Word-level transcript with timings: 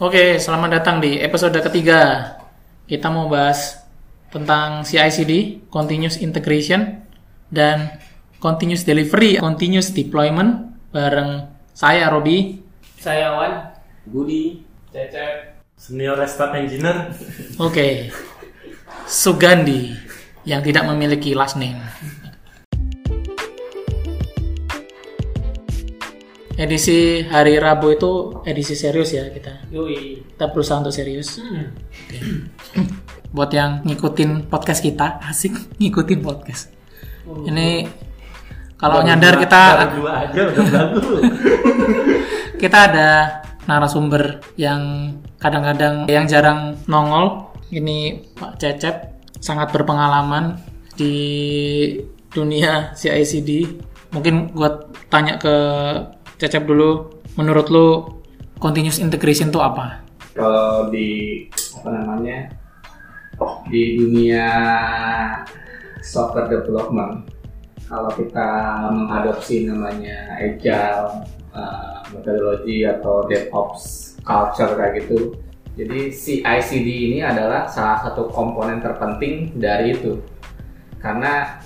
Oke, 0.00 0.40
selamat 0.40 0.80
datang 0.80 0.96
di 0.96 1.20
episode 1.20 1.60
ketiga. 1.60 2.32
Kita 2.88 3.12
mau 3.12 3.28
bahas 3.28 3.84
tentang 4.32 4.80
CI/CD, 4.80 5.60
continuous 5.68 6.16
integration, 6.24 7.04
dan 7.52 8.00
continuous 8.40 8.88
delivery, 8.88 9.36
continuous 9.36 9.92
deployment 9.92 10.72
bareng 10.88 11.52
saya 11.76 12.08
Robi. 12.08 12.64
Saya 12.96 13.36
Wan. 13.36 13.76
Budi, 14.08 14.64
Cecep. 14.88 15.60
senior 15.76 16.16
staff 16.24 16.56
engineer. 16.56 17.12
Oke, 17.60 18.08
Sugandi 19.04 19.92
yang 20.48 20.64
tidak 20.64 20.88
memiliki 20.88 21.36
last 21.36 21.60
name. 21.60 21.76
Edisi 26.60 27.24
hari 27.24 27.56
Rabu 27.56 27.88
itu 27.96 28.12
edisi 28.44 28.76
serius 28.76 29.16
ya 29.16 29.24
kita. 29.32 29.64
Yoi. 29.72 30.20
Kita 30.36 30.52
berusaha 30.52 30.84
untuk 30.84 30.92
serius. 30.92 31.40
Hmm. 31.40 31.72
Buat 33.34 33.56
yang 33.56 33.80
ngikutin 33.88 34.52
podcast 34.52 34.84
kita, 34.84 35.24
asik 35.24 35.56
ngikutin 35.80 36.20
podcast. 36.20 36.68
Ini 37.24 37.88
kalau 38.76 39.00
nyadar 39.00 39.40
dua- 39.40 39.42
kita 39.48 39.62
dua 39.96 40.12
aja 40.28 40.40
udah 40.52 40.64
bagus. 40.68 41.04
kita 42.62 42.78
ada 42.92 43.08
narasumber 43.64 44.44
yang 44.60 45.16
kadang-kadang 45.40 46.12
yang 46.12 46.28
jarang 46.28 46.76
nongol. 46.84 47.56
Ini 47.72 48.20
Pak 48.36 48.60
Cecep 48.60 48.96
sangat 49.40 49.72
berpengalaman 49.72 50.60
di 50.92 51.16
dunia 52.28 52.92
CICD. 52.92 53.80
Mungkin 54.12 54.52
gua 54.52 54.90
tanya 55.08 55.40
ke 55.40 55.56
Cecep 56.40 56.64
dulu, 56.64 57.20
menurut 57.36 57.68
lu 57.68 57.88
continuous 58.56 58.96
integration 58.96 59.52
itu 59.52 59.60
apa? 59.60 60.10
kalau 60.34 60.88
di 60.88 61.44
apa 61.80 61.88
namanya 61.90 62.38
di 63.68 64.00
dunia 64.00 64.48
software 66.04 66.48
development 66.48 67.26
kalau 67.90 68.10
kita 68.14 68.48
mengadopsi 68.94 69.66
namanya 69.66 70.38
agile 70.38 71.26
uh, 71.52 72.04
methodology 72.14 72.86
atau 72.86 73.26
DevOps 73.26 74.16
culture 74.22 74.76
kayak 74.76 75.04
gitu 75.04 75.34
jadi 75.74 76.12
CI/CD 76.12 76.88
ini 77.10 77.18
adalah 77.24 77.66
salah 77.66 78.00
satu 78.04 78.28
komponen 78.30 78.80
terpenting 78.80 79.56
dari 79.56 79.96
itu 79.96 80.20
karena 81.00 81.58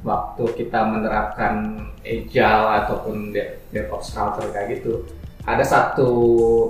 waktu 0.00 0.44
kita 0.56 0.80
menerapkan 0.88 1.76
agile 2.00 2.66
ataupun 2.84 3.36
de- 3.36 3.60
DevOps 3.68 4.16
culture 4.16 4.48
kayak 4.52 4.80
gitu 4.80 5.04
ada 5.44 5.64
satu 5.64 6.10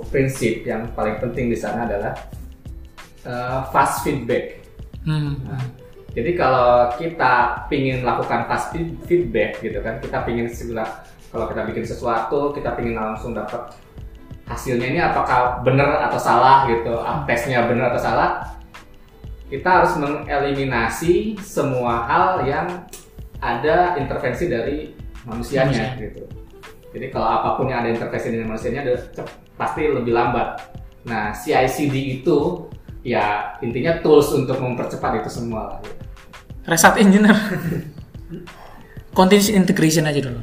prinsip 0.07 0.63
yang 0.63 0.87
paling 0.95 1.19
penting 1.19 1.51
di 1.51 1.57
sana 1.59 1.83
adalah 1.83 2.15
uh, 3.27 3.67
fast 3.69 4.07
feedback. 4.07 4.63
Hmm. 5.03 5.35
Nah, 5.43 5.63
jadi 6.11 6.31
kalau 6.35 6.91
kita 6.95 7.65
pingin 7.67 8.03
lakukan 8.03 8.47
fast 8.47 8.71
feed- 8.71 8.99
feedback 9.07 9.59
gitu 9.59 9.79
kan, 9.83 9.99
kita 9.99 10.23
pingin 10.23 10.47
segera 10.47 10.87
kalau 11.31 11.47
kita 11.47 11.63
bikin 11.67 11.85
sesuatu, 11.87 12.51
kita 12.51 12.75
pingin 12.75 12.99
langsung 12.99 13.31
dapat 13.31 13.71
hasilnya 14.47 14.87
ini 14.91 14.99
apakah 14.99 15.63
benar 15.63 16.11
atau 16.11 16.19
salah 16.19 16.67
gitu, 16.67 16.99
tesnya 17.23 17.63
benar 17.71 17.95
atau 17.95 18.01
salah, 18.03 18.29
kita 19.47 19.67
harus 19.67 19.95
mengeliminasi 19.95 21.39
semua 21.39 22.03
hal 22.03 22.43
yang 22.43 22.67
ada 23.41 23.97
intervensi 23.97 24.45
dari 24.47 24.93
manusianya 25.25 25.97
gitu. 25.97 26.23
Jadi 26.91 27.05
kalau 27.09 27.27
apa 27.27 27.49
pun 27.57 27.65
yang 27.67 27.83
ada 27.83 27.89
intervensi 27.91 28.27
dari 28.29 28.45
manusianya 28.45 28.81
ada 28.85 28.95
cep- 29.11 29.57
pasti 29.57 29.89
lebih 29.89 30.13
lambat. 30.13 30.77
Nah, 31.09 31.33
CI/CD 31.33 32.21
itu 32.21 32.69
ya 33.01 33.57
intinya 33.65 33.97
tools 34.05 34.29
untuk 34.37 34.61
mempercepat 34.61 35.25
itu 35.25 35.29
semua 35.33 35.75
lah. 35.75 35.79
gitu. 35.81 35.97
Reset 36.69 36.95
engineer. 37.01 37.33
continuous 39.17 39.49
integration 39.51 40.05
aja 40.07 40.21
dulu. 40.23 40.41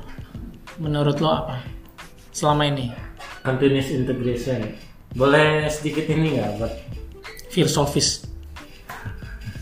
Menurut 0.82 1.16
lo 1.22 1.30
apa? 1.30 1.56
Selama 2.34 2.68
ini 2.68 2.92
Continuous 3.42 3.88
integration. 3.94 4.76
Boleh 5.16 5.72
sedikit 5.72 6.04
ini 6.10 6.36
nggak 6.36 6.50
buat 6.60 6.74
filosofis. 7.48 8.27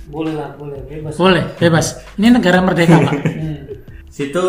Boleh 0.07 0.35
lah, 0.35 0.51
boleh. 0.55 0.79
Bebas. 0.87 1.15
Boleh, 1.19 1.45
bebas. 1.59 1.87
Ini 2.15 2.29
negara 2.31 2.59
merdeka, 2.63 2.97
Pak. 3.03 3.15
Hmm. 3.37 3.63
situ 4.09 4.45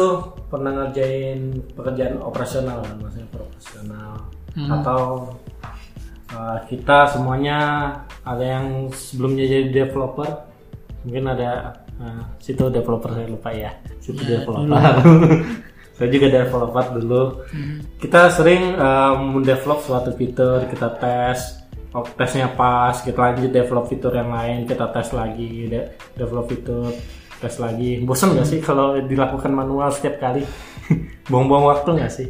pernah 0.48 0.72
ngerjain 0.72 1.60
pekerjaan 1.76 2.24
operasional 2.24 2.80
kan, 2.88 2.96
maksudnya 3.04 3.28
profesional 3.28 4.12
Hmm. 4.58 4.74
atau 4.74 5.02
uh, 6.34 6.58
kita 6.66 7.14
semuanya 7.14 7.60
ada 8.26 8.42
yang 8.42 8.90
sebelumnya 8.90 9.46
jadi 9.46 9.70
developer 9.86 10.50
mungkin 11.06 11.30
ada 11.30 11.78
uh, 12.02 12.26
situ 12.42 12.74
developer 12.74 13.14
saya 13.14 13.30
lupa 13.30 13.54
ya 13.54 13.70
situ 14.02 14.18
Ya, 14.26 14.42
developer 14.42 14.82
saya 16.02 16.08
juga 16.10 16.28
developer 16.42 16.86
dulu 16.98 17.24
kita 18.02 18.34
sering 18.34 18.74
um, 18.82 19.38
mendevelop 19.38 19.86
suatu 19.86 20.10
fitur 20.18 20.66
kita 20.74 20.90
tes 20.98 21.67
tesnya 22.20 22.52
pas 22.54 22.94
kita 23.02 23.18
lanjut 23.18 23.50
develop 23.50 23.86
fitur 23.90 24.14
yang 24.14 24.30
lain 24.30 24.68
kita 24.68 24.92
tes 24.92 25.10
lagi 25.16 25.66
de- 25.72 25.96
develop 26.14 26.46
fitur 26.52 26.92
tes 27.38 27.56
lagi 27.62 28.02
bosan 28.04 28.34
nggak 28.34 28.48
sih 28.48 28.60
kalau 28.62 28.98
dilakukan 29.02 29.50
manual 29.54 29.90
setiap 29.90 30.20
kali 30.22 30.44
buang-buang 31.32 31.66
waktu 31.74 31.90
nggak 31.98 32.12
sih 32.12 32.28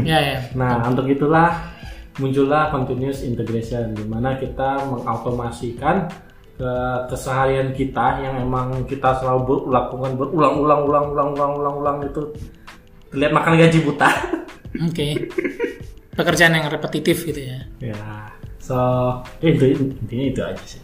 ya, 0.00 0.18
ya. 0.18 0.38
Nah, 0.60 0.80
untuk 0.88 1.04
itulah 1.08 1.72
muncullah 2.20 2.68
continuous 2.72 3.24
integration 3.24 3.96
di 3.96 4.04
mana 4.04 4.36
kita 4.36 4.84
mengautomasikan 4.88 6.08
ke 6.56 6.72
keseharian 7.08 7.72
kita 7.72 8.20
yang 8.20 8.36
emang 8.44 8.84
kita 8.84 9.16
selalu 9.20 9.72
lakukan 9.72 10.20
berulang-ulang 10.20 10.84
ulang-ulang 10.84 11.28
ulang-ulang 11.32 11.74
ulang 11.80 11.98
itu 12.04 12.22
terlihat 13.12 13.32
makan 13.32 13.56
gaji 13.56 13.78
buta. 13.84 14.10
Oke. 14.88 15.28
Pekerjaan 16.18 16.52
yang 16.56 16.68
repetitif 16.68 17.24
gitu 17.24 17.40
ya. 17.40 17.64
ya. 17.80 18.31
So, 18.62 18.78
itu 19.42 19.74
intinya 19.74 20.24
itu 20.30 20.40
aja 20.40 20.62
sih. 20.62 20.78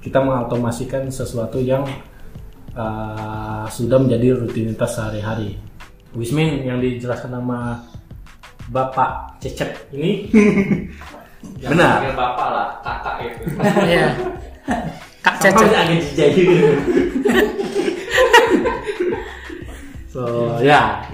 Kita 0.00 0.24
mengautomasikan 0.24 1.12
sesuatu 1.12 1.60
yang 1.60 1.84
uh, 2.72 3.68
sudah 3.68 4.00
menjadi 4.00 4.32
rutinitas 4.40 4.96
sehari-hari. 4.96 5.60
Wismin 6.16 6.64
yang 6.64 6.80
dijelaskan 6.80 7.36
nama 7.36 7.84
Bapak 8.72 9.36
Cecep 9.44 9.92
ini 9.92 10.32
Jangan 11.62 11.78
Benar. 11.78 11.98
bapak 12.18 12.48
lah, 12.50 12.68
kakak 12.82 13.14
itu. 13.22 13.42
Iya. 13.92 14.08
Kak 15.22 15.36
Cecep. 15.38 15.68
agak 15.70 16.02
jijik 16.02 16.34
so 20.12 20.56
ya 20.64 21.04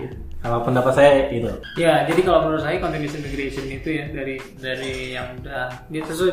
kalau 0.44 0.60
pendapat 0.60 0.92
saya 0.92 1.10
itu 1.26 1.48
Ya, 1.74 2.04
jadi 2.04 2.20
kalau 2.20 2.44
menurut 2.44 2.60
saya 2.60 2.76
continuous 2.76 3.16
integration 3.16 3.64
itu 3.66 3.88
ya 3.90 4.04
dari 4.08 4.36
dari 4.54 4.92
yang 5.10 5.32
udah 5.40 5.72
dia 5.88 6.02
sesuai 6.04 6.32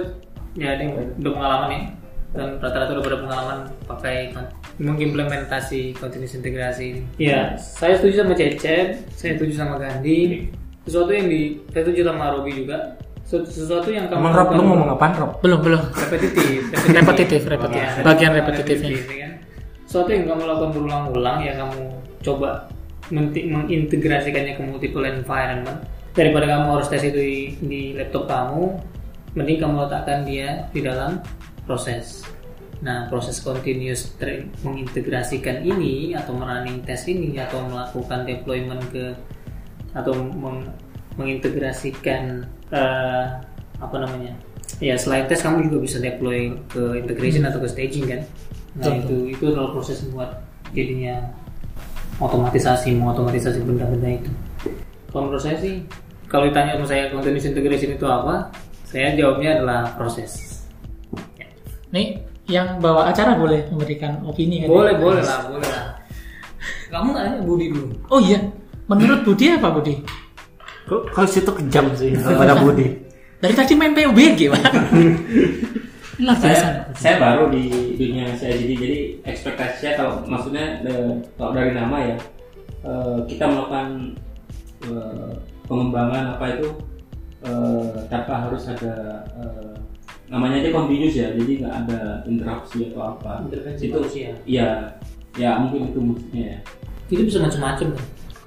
ya 0.54 0.68
ada 0.70 0.82
yang 0.82 0.94
udah 1.18 1.32
pengalaman 1.32 1.70
ya 1.72 1.82
dan 2.32 2.48
rata-rata 2.58 2.92
udah 2.94 3.06
berpengalaman 3.06 3.58
pakai 3.86 4.32
kon- 4.32 4.52
mengimplementasi 4.78 5.92
continuous 5.94 6.32
integrasi 6.34 6.84
ini. 6.90 7.02
Ya, 7.18 7.56
saya 7.56 7.96
setuju 7.96 8.22
sama 8.22 8.34
Cecep, 8.34 8.88
saya 9.10 9.32
setuju 9.36 9.54
sama 9.54 9.76
Gandhi. 9.76 10.48
Sesuatu 10.82 11.12
yang 11.12 11.28
di 11.28 11.60
saya 11.68 11.84
setuju 11.84 12.02
sama 12.06 12.32
Robi 12.32 12.52
juga. 12.58 12.78
Sesu- 13.22 13.44
Sesuatu 13.46 13.88
yang 13.88 14.08
kamu 14.08 14.20
emang 14.22 14.34
Rob 14.34 14.50
lu 14.50 14.64
ngomong 14.66 14.90
apaan 14.92 15.14
Rob? 15.14 15.32
Belum, 15.40 15.60
belum. 15.60 15.82
repetitif, 15.94 16.60
Repetitif, 16.98 17.42
repetitif. 17.46 17.84
Ya, 17.92 18.02
Bagian 18.02 18.32
repetitifnya. 18.34 18.90
repetitif, 18.90 19.08
ya 19.10 19.18
kan? 19.22 19.34
Sesuatu 19.84 20.10
yang 20.10 20.24
kamu 20.26 20.42
lakukan 20.46 20.70
berulang-ulang 20.72 21.38
ya 21.42 21.54
kamu 21.54 21.80
coba 22.22 22.50
mengintegrasikannya 23.12 24.58
ke 24.58 24.62
multiple 24.64 25.06
environment. 25.06 25.84
Daripada 26.12 26.48
kamu 26.48 26.68
harus 26.76 26.88
tes 26.92 27.04
itu 27.08 27.20
di, 27.20 27.40
di 27.64 27.82
laptop 27.96 28.28
kamu 28.28 28.64
mending 29.32 29.60
kamu 29.64 29.88
letakkan 29.88 30.28
dia 30.28 30.68
di 30.76 30.84
dalam 30.84 31.24
proses. 31.64 32.28
Nah 32.84 33.08
proses 33.08 33.40
continuous 33.40 34.12
mengintegrasikan 34.66 35.64
ini 35.64 36.18
atau 36.18 36.36
running 36.36 36.84
test 36.84 37.08
ini 37.08 37.40
atau 37.40 37.64
melakukan 37.64 38.28
deployment 38.28 38.84
ke 38.92 39.16
atau 39.96 40.12
meng- 40.16 40.72
mengintegrasikan 41.16 42.48
eh, 42.72 43.26
apa 43.80 43.96
namanya 44.00 44.36
ya 44.80 44.96
selain 44.96 45.28
tes 45.28 45.44
kamu 45.44 45.68
juga 45.68 45.78
bisa 45.84 45.98
deploy 46.00 46.56
ke 46.72 47.00
integration 47.00 47.48
atau 47.48 47.60
ke 47.62 47.68
staging 47.72 48.06
kan? 48.08 48.22
Nah 48.80 48.88
Betul. 48.88 49.00
itu 49.00 49.18
itu 49.38 49.44
adalah 49.52 49.72
proses 49.76 50.04
buat 50.12 50.44
jadinya 50.72 51.28
otomatisasi 52.22 52.94
mengotomatisasi 52.96 53.60
benda-benda 53.66 54.22
itu 54.22 54.32
kalau 55.10 55.28
menurut 55.28 55.44
saya 55.44 55.58
sih 55.58 55.84
kalau 56.30 56.48
ditanya 56.48 56.78
sama 56.80 56.86
saya 56.88 57.10
continuous 57.12 57.50
integration 57.50 57.98
itu 57.98 58.06
apa 58.08 58.54
saya 58.86 59.18
jawabnya 59.18 59.60
adalah 59.60 59.92
proses 59.98 60.50
Nih, 61.92 62.24
yang 62.48 62.80
bawa 62.80 63.12
acara 63.12 63.36
boleh 63.36 63.68
memberikan 63.68 64.24
opini 64.24 64.64
kan? 64.64 64.72
boleh 64.72 64.96
boleh 64.96 65.20
lah 65.20 65.44
boleh 65.44 65.68
lah 65.68 66.00
kamu 66.92 67.10
nanya 67.16 67.40
Budi 67.44 67.66
dulu 67.72 67.88
Oh 68.12 68.20
iya. 68.20 68.40
Menurut 68.92 69.24
Budi 69.24 69.56
apa 69.56 69.72
Budi? 69.72 69.96
Kok 70.88 71.16
kalau 71.16 71.28
situ 71.28 71.48
kejam 71.48 71.88
sih 71.96 72.12
kepada 72.12 72.60
Budi. 72.60 72.92
Dari 73.42 73.54
tadi 73.56 73.74
main 73.74 73.96
PUBG, 73.96 74.52
Pak. 74.52 74.62
Luar 76.22 76.38
biasa. 76.38 76.54
saya, 76.54 76.72
saya 76.94 77.16
baru 77.18 77.50
di 77.50 77.98
dunia 77.98 78.30
CICD 78.38 78.72
jadi 78.78 79.00
ekspektasinya 79.26 79.92
kalau 79.98 80.14
maksudnya 80.30 80.86
eh, 80.86 81.18
kalau 81.34 81.52
dari 81.58 81.74
nama 81.74 81.98
ya 81.98 82.16
eh, 82.86 83.18
kita 83.26 83.50
melakukan 83.50 84.14
eh, 84.86 85.34
pengembangan 85.66 86.38
apa 86.38 86.46
itu 86.54 86.70
eh, 87.42 88.06
tanpa 88.06 88.46
harus 88.46 88.70
ada 88.70 89.26
eh, 89.42 89.74
namanya 90.30 90.64
aja 90.64 90.70
continuous 90.72 91.18
ya 91.18 91.28
jadi 91.36 91.52
nggak 91.66 91.76
ada 91.86 92.00
interaksi 92.30 92.88
atau 92.94 93.18
apa 93.18 93.44
Intervensi 93.50 93.84
itu 93.90 94.00
manusia. 94.00 94.32
iya 94.48 94.70
ya 95.36 95.60
mungkin 95.60 95.92
itu 95.92 96.00
maksudnya 96.00 96.44
ya 96.56 96.58
Itu 97.12 97.22
bisa 97.28 97.44
macam-macam 97.44 97.88
kan. 97.92 98.06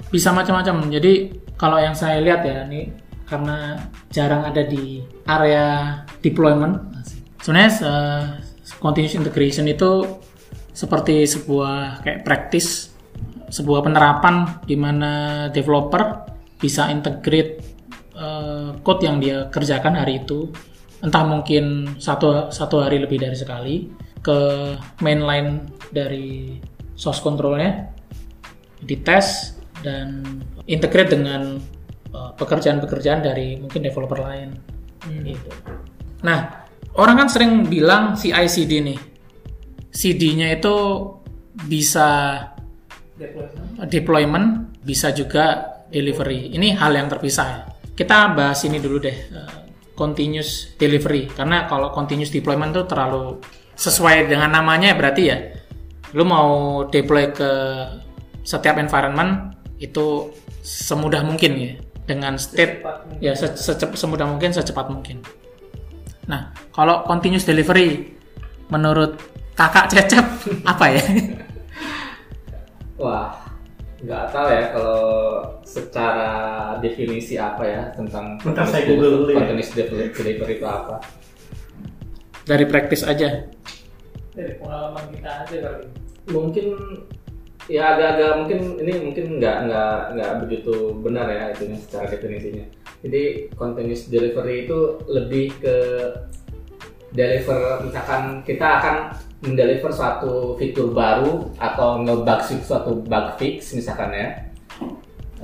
Bisa 0.09 0.29
macam-macam. 0.33 0.89
Jadi 0.89 1.13
kalau 1.61 1.77
yang 1.77 1.93
saya 1.93 2.25
lihat 2.25 2.41
ya 2.49 2.65
ini 2.65 2.89
karena 3.29 3.77
jarang 4.09 4.41
ada 4.41 4.65
di 4.65 5.05
area 5.29 6.01
deployment. 6.25 6.81
Sebenarnya 7.45 7.73
eh, 7.85 8.25
continuous 8.81 9.21
integration 9.21 9.69
itu 9.69 10.17
seperti 10.73 11.29
sebuah 11.29 12.01
kayak 12.01 12.25
practice, 12.25 12.89
sebuah 13.53 13.85
penerapan 13.85 14.65
di 14.65 14.75
mana 14.81 15.13
developer 15.53 16.25
bisa 16.57 16.89
integrate 16.89 17.61
eh, 18.17 18.73
code 18.81 19.05
yang 19.05 19.21
dia 19.21 19.53
kerjakan 19.53 20.01
hari 20.01 20.25
itu, 20.25 20.49
entah 21.05 21.21
mungkin 21.29 21.95
satu 22.01 22.49
satu 22.49 22.81
hari 22.81 22.97
lebih 23.05 23.21
dari 23.21 23.37
sekali 23.37 23.93
ke 24.25 24.41
mainline 25.05 25.69
dari 25.93 26.57
source 26.97 27.21
controlnya 27.21 27.93
dites 28.81 29.53
dan 29.85 30.25
integrate 30.65 31.13
dengan 31.13 31.61
uh, 32.17 32.33
pekerjaan-pekerjaan 32.41 33.21
dari 33.21 33.61
mungkin 33.61 33.85
developer 33.85 34.17
lain. 34.17 34.57
Gitu. 35.05 35.51
Nah, 36.25 36.64
orang 36.95 37.25
kan 37.25 37.29
sering 37.31 37.67
bilang 37.67 38.15
CI/CD 38.15 38.73
nih, 38.83 38.99
CD-nya 39.95 40.59
itu 40.59 40.75
bisa 41.67 42.39
deployment, 43.87 44.75
bisa 44.83 45.15
juga 45.15 45.75
delivery. 45.91 46.51
Ini 46.55 46.75
hal 46.75 46.99
yang 46.99 47.07
terpisah. 47.07 47.47
ya. 47.47 47.61
Kita 47.95 48.35
bahas 48.35 48.67
ini 48.67 48.83
dulu 48.83 48.99
deh, 48.99 49.17
uh, 49.31 49.71
continuous 49.95 50.75
delivery. 50.75 51.31
Karena 51.31 51.71
kalau 51.71 51.95
continuous 51.95 52.35
deployment 52.35 52.75
itu 52.75 52.83
terlalu 52.91 53.39
sesuai 53.79 54.27
dengan 54.27 54.51
namanya 54.51 54.99
berarti 54.99 55.23
ya, 55.23 55.39
lu 56.15 56.27
mau 56.27 56.83
deploy 56.91 57.31
ke 57.31 57.51
setiap 58.43 58.79
environment 58.79 59.55
itu 59.79 60.31
semudah 60.63 61.23
mungkin 61.27 61.53
ya 61.59 61.73
dengan 62.05 62.37
state 62.37 62.85
ya 63.19 63.33
se- 63.33 63.57
secep- 63.57 63.97
semudah 63.97 64.27
mungkin 64.27 64.51
secepat 64.51 64.91
mungkin. 64.91 65.23
Nah, 66.25 66.53
kalau 66.73 67.05
continuous 67.05 67.45
delivery 67.45 68.17
menurut 68.73 69.21
kakak 69.53 69.93
Cecep 69.93 70.25
apa 70.73 70.85
ya? 70.89 71.03
Wah, 72.97 73.37
nggak 74.01 74.25
tahu 74.33 74.47
ya 74.49 74.65
kalau 74.73 75.03
secara 75.67 76.31
definisi 76.81 77.37
apa 77.37 77.63
ya 77.67 77.83
tentang 77.93 78.39
Bentar, 78.41 78.65
saya 78.65 78.87
Google 78.89 79.25
dulu 79.25 79.31
ya. 79.35 79.37
continuous 79.45 79.71
delivery 79.77 80.07
delivery 80.15 80.55
itu 80.61 80.67
apa? 80.67 80.97
Dari 82.45 82.65
praktis 82.69 83.03
aja. 83.05 83.45
Dari 84.37 84.53
pengalaman 84.61 85.05
kita 85.13 85.31
aja 85.45 85.57
kali. 85.61 85.87
Mungkin 86.33 86.67
ya 87.65 87.97
agak-agak 87.97 88.31
mungkin 88.45 88.59
ini 88.85 88.93
mungkin 89.09 89.25
nggak 89.41 89.57
nggak 89.69 89.97
nggak 90.17 90.31
begitu 90.45 90.73
benar 91.01 91.27
ya 91.29 91.43
itu 91.53 91.73
secara 91.81 92.09
definisinya. 92.09 92.65
Jadi 93.05 93.53
continuous 93.53 94.09
delivery 94.09 94.65
itu 94.65 94.97
lebih 95.13 95.53
ke 95.61 95.77
deliver 97.13 97.85
misalkan 97.85 98.41
kita 98.43 98.81
akan 98.81 98.97
mendeliver 99.45 99.93
suatu 99.93 100.57
fitur 100.57 100.91
baru 100.91 101.53
atau 101.61 102.01
nge-bug 102.01 102.41
fix 102.49 102.65
suatu 102.65 102.97
bug 103.05 103.37
fix 103.37 103.77
misalkan 103.77 104.11
ya. 104.17 104.29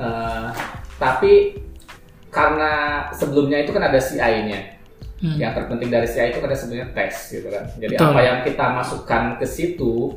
Eh, 0.00 0.48
tapi 0.96 1.60
karena 2.32 3.04
sebelumnya 3.12 3.60
itu 3.60 3.76
kan 3.76 3.84
ada 3.84 4.00
CI-nya. 4.00 4.80
Hmm. 5.20 5.36
Yang 5.36 5.52
terpenting 5.60 5.92
dari 5.92 6.08
CI 6.08 6.32
itu 6.32 6.40
kan 6.40 6.48
ada 6.48 6.56
sebenarnya 6.56 6.88
tes 6.96 7.14
gitu 7.28 7.48
kan. 7.52 7.64
Jadi 7.76 7.94
Betul. 8.00 8.08
apa 8.08 8.20
yang 8.24 8.38
kita 8.40 8.66
masukkan 8.72 9.22
ke 9.36 9.44
situ 9.44 10.16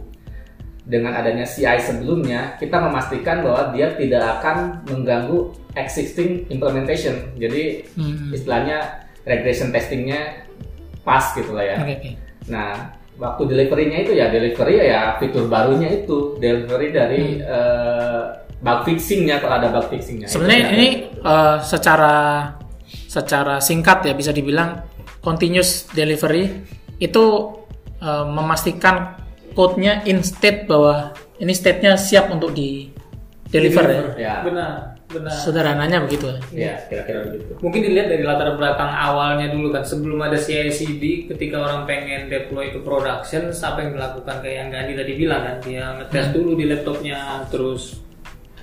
dengan 0.84 1.16
adanya 1.16 1.48
CI 1.48 1.80
sebelumnya, 1.80 2.60
kita 2.60 2.76
memastikan 2.76 3.40
bahwa 3.40 3.72
dia 3.72 3.96
tidak 3.96 4.40
akan 4.40 4.84
mengganggu 4.84 5.56
existing 5.80 6.44
implementation. 6.52 7.32
Jadi 7.40 7.88
Hmm. 7.96 8.36
istilahnya 8.36 9.08
regression 9.24 9.72
testingnya 9.72 10.44
pas 11.08 11.32
gitu 11.36 11.56
lah 11.56 11.64
ya. 11.64 11.76
Oke, 11.80 11.94
oke. 12.00 12.12
Nah, 12.52 13.00
waktu 13.16 13.42
delivery-nya 13.48 13.98
itu 14.04 14.12
ya 14.20 14.28
delivery 14.28 14.76
ya 14.84 15.16
fitur 15.24 15.48
barunya 15.48 15.88
itu 15.88 16.36
delivery 16.44 16.92
dari 16.92 17.24
eh, 17.40 18.24
bug 18.60 18.80
fixing-nya 18.84 19.40
kalau 19.40 19.64
ada 19.64 19.72
bug 19.72 19.88
fixing-nya. 19.88 20.28
Sebenarnya 20.28 20.68
Itu 20.68 20.76
ini 20.76 20.90
eh, 21.24 21.58
secara 21.64 22.16
secara 23.08 23.64
singkat 23.64 24.04
ya 24.04 24.14
bisa 24.18 24.36
dibilang 24.36 24.84
continuous 25.24 25.88
delivery 25.96 26.52
itu 27.00 27.26
eh, 28.04 28.26
memastikan 28.28 29.23
code-nya 29.54 30.06
in 30.10 30.22
state 30.26 30.66
bahwa 30.66 31.14
ini 31.42 31.54
state-nya 31.54 31.98
siap 31.98 32.30
untuk 32.30 32.54
di 32.54 32.90
deliver 33.54 33.86
ya. 33.86 34.02
ya, 34.18 34.36
Benar, 34.42 34.98
benar. 35.14 35.34
Sederhananya 35.46 35.98
begitu 36.10 36.26
ya. 36.26 36.42
ya 36.50 36.74
kira-kira 36.90 37.30
begitu. 37.30 37.54
Mungkin 37.62 37.82
dilihat 37.86 38.08
dari 38.10 38.24
latar 38.26 38.58
belakang 38.58 38.90
awalnya 38.90 39.54
dulu 39.54 39.70
kan 39.70 39.86
sebelum 39.86 40.18
ada 40.26 40.42
CI/CD 40.42 41.30
ketika 41.30 41.62
orang 41.62 41.86
pengen 41.86 42.34
deploy 42.34 42.74
ke 42.74 42.82
production 42.82 43.54
siapa 43.54 43.86
yang 43.86 43.94
melakukan 43.94 44.42
kayak 44.42 44.58
yang 44.58 44.70
Gandhi 44.74 44.94
tadi 44.98 45.14
bilang 45.14 45.42
kan 45.46 45.56
dia 45.62 45.86
ngetes 46.02 46.28
dulu 46.34 46.58
di 46.58 46.66
laptopnya 46.66 47.46
terus 47.54 48.02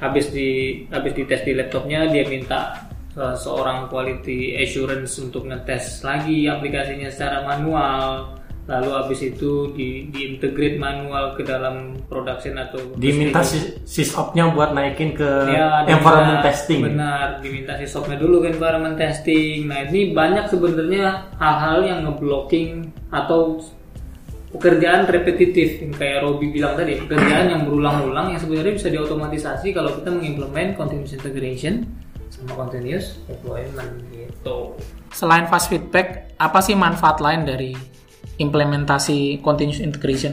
habis 0.03 0.33
di 0.35 0.83
habis 0.91 1.13
dites 1.15 1.45
di 1.47 1.53
laptopnya 1.55 2.11
dia 2.11 2.27
minta 2.27 2.91
uh, 3.15 3.37
seorang 3.39 3.87
quality 3.87 4.59
assurance 4.59 5.21
untuk 5.23 5.47
ngetes 5.47 6.03
lagi 6.03 6.51
aplikasinya 6.51 7.13
secara 7.13 7.47
manual 7.47 8.40
lalu 8.71 8.91
habis 8.95 9.21
itu 9.21 9.75
di 9.75 10.07
diintegrate 10.09 10.79
manual 10.79 11.35
ke 11.35 11.43
dalam 11.43 11.99
production 12.07 12.55
atau 12.55 12.79
diminta 12.95 13.43
sys- 13.43 13.83
sysopnya 13.83 14.47
buat 14.55 14.71
naikin 14.71 15.11
ke 15.13 15.27
Ya, 15.51 15.83
environment 15.91 16.39
diminta- 16.39 16.47
testing 16.47 16.81
Benar, 16.87 17.27
diminta 17.43 17.75
sysopnya 17.75 18.15
dulu 18.15 18.47
ke 18.47 18.55
environment 18.55 18.95
testing. 18.95 19.67
Nah, 19.67 19.91
ini 19.91 20.15
banyak 20.15 20.47
sebenarnya 20.47 21.35
hal-hal 21.35 21.83
yang 21.83 22.07
ngeblocking 22.07 22.87
atau 23.11 23.59
pekerjaan 24.51 25.07
repetitif 25.07 25.79
yang 25.79 25.95
kayak 25.95 26.23
Robi 26.23 26.51
bilang 26.51 26.75
tadi, 26.75 26.99
pekerjaan 26.99 27.51
yang 27.51 27.63
berulang-ulang 27.67 28.35
yang 28.35 28.41
sebenarnya 28.41 28.75
bisa 28.75 28.89
diotomatisasi 28.89 29.71
kalau 29.71 29.95
kita 29.95 30.11
mengimplement 30.11 30.75
continuous 30.75 31.15
integration 31.15 31.87
sama 32.31 32.55
continuous 32.57 33.19
deployment 33.27 33.99
gitu. 34.11 34.75
Selain 35.11 35.47
fast 35.47 35.67
feedback, 35.67 36.35
apa 36.35 36.63
sih 36.63 36.75
manfaat 36.75 37.19
lain 37.19 37.43
dari 37.43 37.75
implementasi 38.41 39.45
continuous 39.45 39.85
integration? 39.85 40.33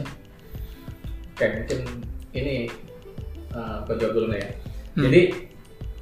Oke, 1.36 1.44
mungkin 1.44 1.80
ini 2.32 2.66
uh, 3.52 3.84
aku 3.84 3.94
jawab 4.00 4.12
dulu 4.16 4.26
nih 4.34 4.40
ya. 4.40 4.50
Jadi 4.98 5.22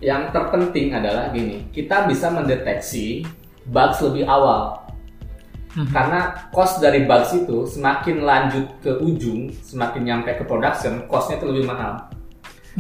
yang 0.01 0.33
terpenting 0.33 0.95
adalah 0.97 1.29
gini, 1.35 1.69
kita 1.75 2.09
bisa 2.09 2.33
mendeteksi 2.33 3.27
bugs 3.69 4.01
lebih 4.01 4.25
awal. 4.25 4.87
Hmm. 5.77 5.93
Karena 5.93 6.49
cost 6.55 6.81
dari 6.81 7.05
bugs 7.05 7.37
itu 7.37 7.69
semakin 7.69 8.25
lanjut 8.25 8.81
ke 8.81 8.97
ujung, 8.97 9.53
semakin 9.61 10.03
nyampe 10.09 10.33
ke 10.41 10.45
production, 10.49 11.05
costnya 11.05 11.37
itu 11.37 11.47
lebih 11.53 11.69
mahal. 11.69 12.09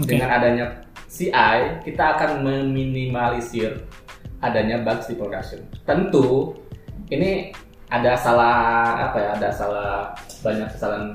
Oke. 0.01 0.17
Dengan 0.17 0.33
adanya 0.33 0.65
CI, 1.09 1.85
kita 1.85 2.17
akan 2.17 2.41
meminimalisir 2.41 3.85
adanya 4.41 4.81
bugs 4.81 5.09
di 5.09 5.15
production. 5.17 5.61
Tentu 5.85 6.57
ini 7.13 7.53
ada 7.91 8.13
salah 8.19 8.57
apa 9.11 9.17
ya? 9.19 9.29
Ada 9.39 9.49
salah 9.55 9.91
banyak 10.43 10.69
kesalahan 10.75 11.07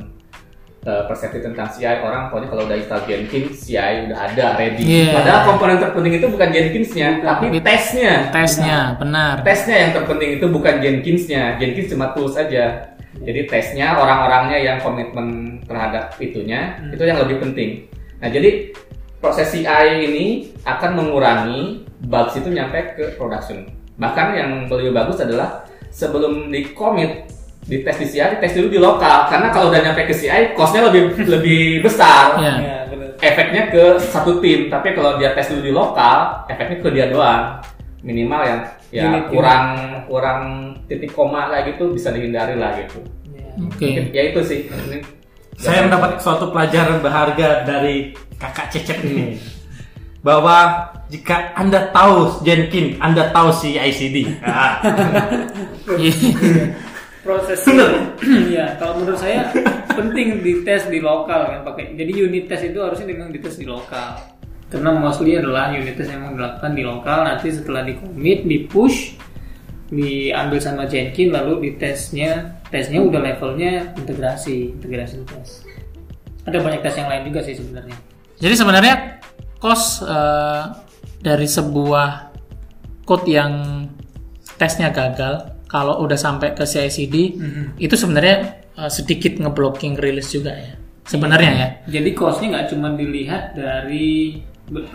eh, 0.87 1.03
persepsi 1.07 1.39
tentang 1.43 1.67
CI 1.71 1.99
orang 1.99 2.31
pokoknya 2.31 2.47
kalau 2.47 2.63
udah 2.67 2.77
install 2.79 3.03
Jenkins 3.05 3.67
CI 3.67 4.07
udah 4.07 4.19
ada 4.31 4.45
ready. 4.55 4.83
Iya. 4.83 5.11
Padahal 5.19 5.41
komponen 5.51 5.77
terpenting 5.79 6.13
itu 6.17 6.27
bukan 6.31 6.49
Jenkinsnya, 6.49 7.07
tapi 7.21 7.45
tesnya. 7.59 8.13
Tesnya, 8.31 8.79
benar. 8.97 9.35
Tesnya 9.43 9.77
yang 9.87 9.91
terpenting 9.95 10.31
itu 10.39 10.45
bukan 10.47 10.75
Jenkinsnya. 10.79 11.59
Jenkins 11.59 11.91
cuma 11.91 12.15
tools 12.15 12.35
saja. 12.35 12.95
Jadi 13.21 13.45
tesnya 13.45 13.99
orang-orangnya 13.99 14.57
yang 14.57 14.77
komitmen 14.79 15.59
terhadap 15.67 16.15
itunya 16.17 16.79
itu 16.89 17.03
yang 17.03 17.19
lebih 17.21 17.43
penting. 17.43 17.85
Nah 18.23 18.31
jadi 18.31 18.71
proses 19.21 19.53
CI 19.53 20.07
ini 20.09 20.25
akan 20.65 20.97
mengurangi 20.97 21.85
bugs 22.07 22.39
itu 22.39 22.49
nyampe 22.49 22.97
ke 22.97 23.05
production. 23.19 23.69
Bahkan 24.01 24.27
yang 24.33 24.51
lebih 24.65 24.95
bagus 24.95 25.21
adalah 25.21 25.69
sebelum 25.91 26.49
di 26.49 26.71
commit 26.71 27.27
di 27.61 27.85
tes 27.85 27.93
di 27.95 28.07
CI, 28.07 28.41
tes 28.41 28.51
dulu 28.51 28.67
di 28.67 28.79
lokal 28.79 29.29
karena 29.29 29.53
kalau 29.53 29.69
udah 29.69 29.81
nyampe 29.83 30.09
ke 30.09 30.15
CI, 30.15 30.57
costnya 30.57 30.89
lebih 30.89 31.13
lebih 31.37 31.85
besar. 31.85 32.41
Ya. 32.41 32.53
Ya, 32.57 32.77
benar. 32.89 33.13
Efeknya 33.21 33.69
ke 33.69 33.83
satu 34.01 34.41
tim, 34.41 34.65
tapi 34.65 34.91
kalau 34.91 35.15
dia 35.15 35.31
tes 35.31 35.45
dulu 35.47 35.61
di 35.61 35.69
lokal, 35.69 36.41
efeknya 36.47 36.77
ke 36.79 36.89
dia 36.89 37.05
doang. 37.07 37.61
minimal 38.01 38.41
yang 38.41 38.59
ya 38.89 39.05
Unit, 39.07 39.29
kurang 39.29 39.63
kurang 40.09 40.41
titik 40.89 41.13
koma 41.13 41.53
kayak 41.53 41.77
gitu 41.77 41.93
bisa 41.93 42.09
dihindari 42.09 42.57
lah 42.57 42.73
gitu 42.73 42.97
Ya. 43.29 43.53
Oke. 43.61 44.09
ya 44.09 44.21
itu 44.33 44.41
sih 44.41 44.59
ini 44.65 45.05
Saya 45.53 45.85
mendapat 45.85 46.17
suatu 46.17 46.49
pelajaran 46.49 46.97
berharga 46.97 47.61
dari 47.61 48.09
kakak 48.35 48.73
Cecep 48.73 49.05
ini 49.05 49.37
bahwa 50.21 50.89
jika 51.09 51.53
anda 51.57 51.89
tahu 51.89 52.45
Jenkins, 52.45 52.97
anda 53.01 53.33
tahu 53.33 53.49
si 53.53 53.75
ICD. 53.77 54.41
Ah, 54.45 54.77
proses 57.21 57.61
ya 58.49 58.65
kalau 58.81 58.97
menurut 58.97 59.21
saya 59.21 59.53
penting 59.93 60.41
dites 60.41 60.89
di 60.89 60.97
lokal 61.01 61.49
kan 61.49 61.61
pakai. 61.65 61.93
Jadi 61.93 62.11
unit 62.17 62.49
test 62.49 62.65
itu 62.65 62.81
harusnya 62.81 63.09
memang 63.09 63.29
dites 63.29 63.57
di 63.57 63.65
lokal. 63.65 64.17
Karena 64.71 64.95
mostly 64.95 65.35
adalah 65.37 65.69
unit 65.73 65.97
test 65.97 66.09
yang 66.09 66.25
memang 66.25 66.37
dilakukan 66.37 66.71
di 66.73 66.83
lokal 66.85 67.17
nanti 67.27 67.47
setelah 67.53 67.85
di 67.85 67.93
commit 67.97 68.45
di 68.45 68.57
push 68.65 69.17
diambil 69.91 70.59
sama 70.63 70.87
Jenkins 70.87 71.35
lalu 71.35 71.67
di 71.67 71.69
tesnya 71.75 72.63
tesnya 72.71 73.03
udah 73.03 73.19
levelnya 73.19 73.91
integrasi 73.99 74.79
integrasi 74.79 75.19
tes 75.27 75.67
ada 76.47 76.63
banyak 76.63 76.79
tes 76.79 76.95
yang 76.95 77.11
lain 77.11 77.27
juga 77.27 77.39
sih 77.43 77.53
sebenarnya. 77.59 77.97
Jadi 78.41 78.55
sebenarnya 78.55 79.20
cost 79.61 80.01
eh, 80.03 80.63
dari 81.21 81.45
sebuah 81.45 82.33
code 83.05 83.29
yang 83.29 83.85
tesnya 84.57 84.89
gagal 84.89 85.53
kalau 85.69 86.01
udah 86.03 86.17
sampai 86.17 86.57
ke 86.57 86.65
CI/CD 86.65 87.15
itu 87.77 87.95
sebenarnya 87.95 88.65
eh, 88.75 88.91
sedikit 88.91 89.37
ngeblocking 89.37 90.01
rilis 90.01 90.33
juga 90.33 90.57
ya. 90.57 90.73
Sebenarnya 91.05 91.51
ya. 91.53 91.67
Jadi 92.01 92.09
costnya 92.17 92.57
nggak 92.57 92.67
cuma 92.73 92.93
dilihat 92.97 93.53
dari 93.57 94.37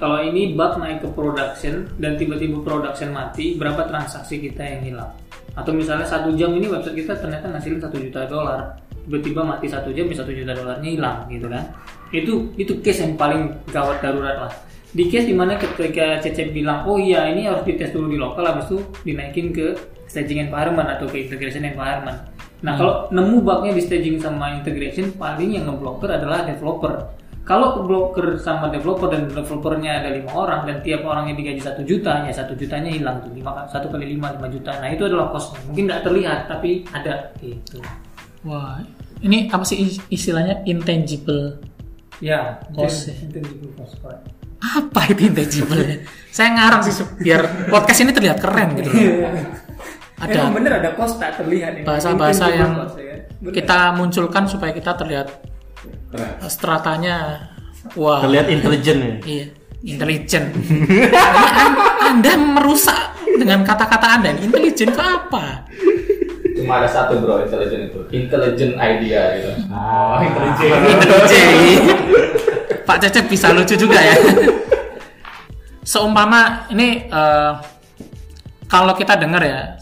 kalau 0.01 0.25
ini 0.25 0.57
bug 0.57 0.81
naik 0.81 1.05
ke 1.05 1.09
production 1.13 1.85
dan 2.01 2.17
tiba-tiba 2.17 2.65
production 2.65 3.13
mati, 3.13 3.61
berapa 3.61 3.85
transaksi 3.85 4.41
kita 4.41 4.65
yang 4.65 4.81
hilang? 4.81 5.13
Atau 5.53 5.77
misalnya 5.77 6.09
satu 6.09 6.33
jam 6.33 6.57
ini 6.57 6.65
website 6.65 6.97
kita 7.05 7.21
ternyata 7.21 7.53
ngasilin 7.53 7.81
satu 7.85 8.01
juta 8.01 8.25
dolar, 8.25 8.81
tiba-tiba 9.07 9.47
mati 9.47 9.71
satu 9.71 9.95
jam, 9.95 10.11
satu 10.11 10.35
juta 10.35 10.53
dolarnya 10.53 10.91
hilang, 10.91 11.19
gitu 11.31 11.47
kan? 11.47 11.65
Itu 12.11 12.51
itu 12.59 12.83
case 12.83 13.07
yang 13.07 13.15
paling 13.15 13.55
gawat 13.71 14.03
darurat 14.03 14.37
lah. 14.47 14.53
Di 14.91 15.07
case 15.07 15.31
di 15.31 15.37
mana 15.37 15.55
ketika 15.55 16.19
Cecep 16.21 16.51
bilang, 16.51 16.83
oh 16.91 16.99
iya 16.99 17.31
ini 17.31 17.47
harus 17.47 17.63
dites 17.63 17.95
dulu 17.95 18.11
di 18.11 18.19
lokal, 18.19 18.45
habis 18.47 18.67
itu 18.71 18.79
dinaikin 19.07 19.55
ke 19.55 19.77
staging 20.11 20.51
environment 20.51 20.89
atau 20.89 21.07
ke 21.07 21.27
integration 21.27 21.63
environment. 21.67 22.17
Nah 22.65 22.73
kalau 22.75 22.95
nemu 23.13 23.45
bugnya 23.45 23.77
di 23.77 23.83
staging 23.85 24.17
sama 24.17 24.57
integration 24.57 25.13
paling 25.15 25.53
yang 25.55 25.69
ngeblocker 25.69 26.09
adalah 26.09 26.43
developer. 26.49 27.13
Kalau 27.47 27.79
blocker 27.87 28.43
sama 28.43 28.75
developer 28.75 29.07
dan 29.07 29.31
developernya 29.31 30.03
ada 30.03 30.11
lima 30.11 30.35
orang 30.35 30.67
dan 30.67 30.83
tiap 30.83 31.07
orangnya 31.07 31.39
digaji 31.39 31.63
satu 31.63 31.87
juta, 31.87 32.27
ya 32.27 32.35
satu 32.35 32.59
jutanya 32.59 32.91
hilang 32.91 33.23
tuh 33.23 33.31
lima 33.31 33.71
satu 33.71 33.87
kali 33.87 34.19
lima 34.19 34.35
lima 34.35 34.51
juta. 34.51 34.75
Nah 34.83 34.91
itu 34.91 35.07
adalah 35.07 35.31
costnya. 35.31 35.63
Mungkin 35.71 35.87
nggak 35.87 36.03
terlihat 36.03 36.51
tapi 36.51 36.83
ada 36.91 37.31
gitu. 37.39 37.79
Wah, 38.47 38.79
ini 39.21 39.51
apa 39.51 39.63
sih 39.63 39.77
is- 39.83 40.03
istilahnya 40.09 40.63
intangible? 40.65 41.59
Ya, 42.17 42.63
Cost, 42.71 43.13
juga 43.29 43.69
cost, 43.77 43.99
correct. 43.99 44.25
Apa 44.59 45.11
itu 45.11 45.27
intangible? 45.27 46.07
Saya 46.31 46.55
ngarang 46.55 46.81
sih 46.81 46.95
biar 47.19 47.69
podcast 47.69 48.01
ini 48.01 48.11
terlihat 48.11 48.39
keren 48.39 48.73
gitu. 48.75 48.89
Emang 48.89 49.37
Ada 50.17 50.49
bener 50.49 50.73
ada 50.75 50.91
cost 50.93 51.19
tak 51.19 51.37
terlihat 51.37 51.77
ini. 51.77 51.85
bahasa-bahasa 51.85 52.47
Intangible 52.47 52.57
yang 52.57 52.73
cost, 52.79 52.97
ya? 52.97 53.17
Bener. 53.37 53.53
kita 53.53 53.79
munculkan 53.93 54.45
supaya 54.47 54.73
kita 54.73 54.97
terlihat 54.97 55.29
keren. 56.09 56.31
stratanya 56.47 57.17
wah 57.93 58.25
terlihat 58.25 58.49
intelijen 58.49 58.97
ya. 58.97 59.15
iya 59.23 59.47
intelijen 59.85 60.57
anda 62.01 62.33
merusak 62.35 62.97
dengan 63.37 63.61
kata-kata 63.61 64.07
anda 64.17 64.33
intelijen 64.35 64.89
itu 64.89 64.99
apa 64.99 65.69
cuma 66.57 66.81
ada 66.81 66.89
satu 66.89 67.21
bro 67.21 67.45
intelligent 67.45 67.93
itu. 67.93 68.01
Intelligent 68.17 68.75
idea 68.81 69.23
gitu. 69.37 69.51
Oh 69.69 70.17
intelligent. 70.25 70.81
Intelijen 70.97 71.49
Pak 72.87 72.97
Cecep 73.03 73.27
bisa 73.29 73.51
lucu 73.53 73.75
juga 73.77 73.99
ya. 73.99 74.17
Seumpama 75.83 76.71
ini 76.73 77.07
eh, 77.07 77.53
kalau 78.67 78.95
kita 78.95 79.19
dengar 79.19 79.43
ya 79.43 79.77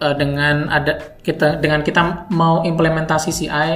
eh, 0.00 0.14
dengan 0.16 0.70
ada 0.70 1.18
kita 1.20 1.58
dengan 1.58 1.82
kita 1.82 2.30
mau 2.32 2.62
implementasi 2.62 3.30
CI 3.34 3.70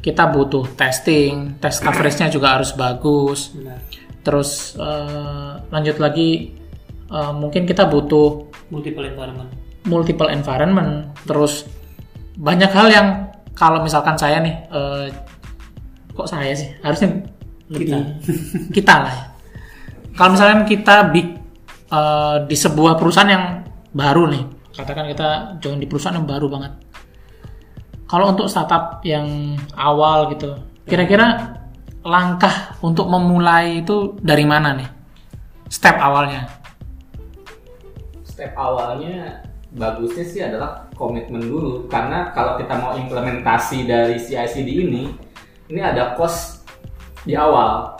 kita 0.00 0.32
butuh 0.32 0.64
testing 0.80 1.60
test 1.60 1.84
coveragenya 1.84 2.32
juga 2.32 2.56
harus 2.56 2.72
bagus. 2.72 3.52
Benar. 3.52 3.78
terus 4.20 4.76
eh, 4.76 5.52
lanjut 5.72 5.96
lagi 5.96 6.56
eh, 7.08 7.32
mungkin 7.36 7.68
kita 7.68 7.84
butuh 7.84 8.48
multiple 8.72 9.04
environment. 9.04 9.59
Multiple 9.86 10.28
environment. 10.28 11.12
Terus 11.24 11.68
banyak 12.36 12.70
hal 12.72 12.88
yang 12.88 13.08
kalau 13.52 13.84
misalkan 13.84 14.16
saya 14.16 14.40
nih 14.40 14.54
eh, 14.72 15.06
kok 16.16 16.28
saya 16.28 16.52
sih? 16.56 16.72
Harusnya 16.80 17.20
lebih 17.70 17.86
kita, 18.74 18.94
lah 19.06 19.14
ya. 19.14 19.24
kalau 20.18 20.34
misalkan 20.34 20.66
kita 20.66 21.06
big 21.14 21.38
eh, 21.86 22.36
di 22.50 22.56
sebuah 22.58 22.98
perusahaan 22.98 23.30
yang 23.30 23.44
baru 23.94 24.26
nih 24.26 24.44
katakan 24.74 25.06
kita 25.10 25.28
join 25.62 25.78
di 25.78 25.86
perusahaan 25.86 26.16
yang 26.16 26.26
baru 26.26 26.46
banget. 26.46 26.72
Kalau 28.10 28.34
untuk 28.34 28.50
startup 28.50 29.04
yang 29.06 29.54
awal 29.78 30.30
gitu 30.34 30.58
kira-kira 30.82 31.58
langkah 32.02 32.74
untuk 32.82 33.06
memulai 33.06 33.84
itu 33.84 34.18
dari 34.18 34.42
mana 34.42 34.74
nih? 34.74 34.88
Step 35.70 35.94
awalnya. 36.00 36.48
Step 38.26 38.50
awalnya 38.58 39.49
bagusnya 39.74 40.24
sih 40.26 40.40
adalah 40.42 40.90
komitmen 40.98 41.42
dulu. 41.42 41.86
Karena 41.86 42.34
kalau 42.34 42.58
kita 42.58 42.74
mau 42.78 42.94
implementasi 42.98 43.86
dari 43.86 44.18
CI/CD 44.18 44.68
ini 44.86 45.14
ini 45.70 45.80
ada 45.80 46.18
cost 46.18 46.66
di 47.22 47.38
awal. 47.38 47.94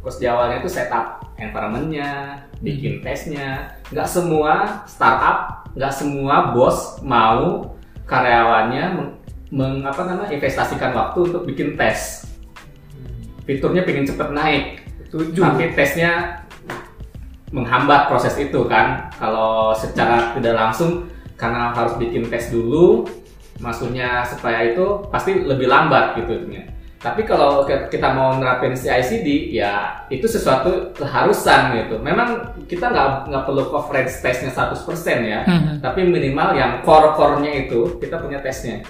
Cost 0.00 0.18
di 0.18 0.26
awalnya 0.26 0.64
itu 0.64 0.70
setup 0.72 1.22
environmentnya 1.36 2.40
bikin 2.62 3.02
tesnya 3.02 3.74
nggak 3.90 4.06
semua 4.06 4.84
startup 4.86 5.66
nggak 5.74 5.90
semua 5.90 6.54
bos 6.54 7.02
mau 7.02 7.74
karyawannya 8.06 8.84
meng, 8.94 9.10
meng- 9.50 9.82
apa 9.82 10.06
namanya 10.06 10.30
investasikan 10.30 10.94
waktu 10.94 11.32
untuk 11.32 11.42
bikin 11.42 11.74
tes 11.74 12.28
fiturnya 13.42 13.82
pengen 13.82 14.06
cepet 14.06 14.28
naik. 14.30 14.64
Tapi 15.12 15.76
tesnya 15.76 16.41
menghambat 17.52 18.08
proses 18.08 18.34
itu 18.36 18.64
kan 18.64 19.12
kalau 19.14 19.76
secara 19.76 20.32
tidak 20.34 20.56
langsung 20.56 21.04
karena 21.36 21.70
harus 21.70 21.94
bikin 21.96 22.26
tes 22.26 22.48
dulu 22.48 23.04
maksudnya 23.60 24.24
supaya 24.24 24.72
itu 24.72 24.84
pasti 25.12 25.36
lebih 25.38 25.68
lambat 25.68 26.16
gitu 26.16 26.32
intinya. 26.34 26.64
tapi 26.98 27.26
kalau 27.26 27.62
kita 27.66 28.14
mau 28.14 28.38
nerapin 28.38 28.72
CI/CD 28.72 29.50
ya 29.50 30.06
itu 30.06 30.24
sesuatu 30.24 30.94
keharusan 30.94 31.74
gitu 31.76 31.98
memang 31.98 32.54
kita 32.64 32.88
nggak 32.88 33.26
nggak 33.26 33.42
perlu 33.42 33.68
coverage 33.68 34.22
tesnya 34.22 34.48
100% 34.48 35.20
ya 35.20 35.40
Mhm. 35.44 35.82
tapi 35.82 36.06
minimal 36.06 36.54
yang 36.54 36.78
core-core-nya 36.82 37.66
itu 37.66 37.98
kita 37.98 38.22
punya 38.22 38.38
tesnya 38.38 38.86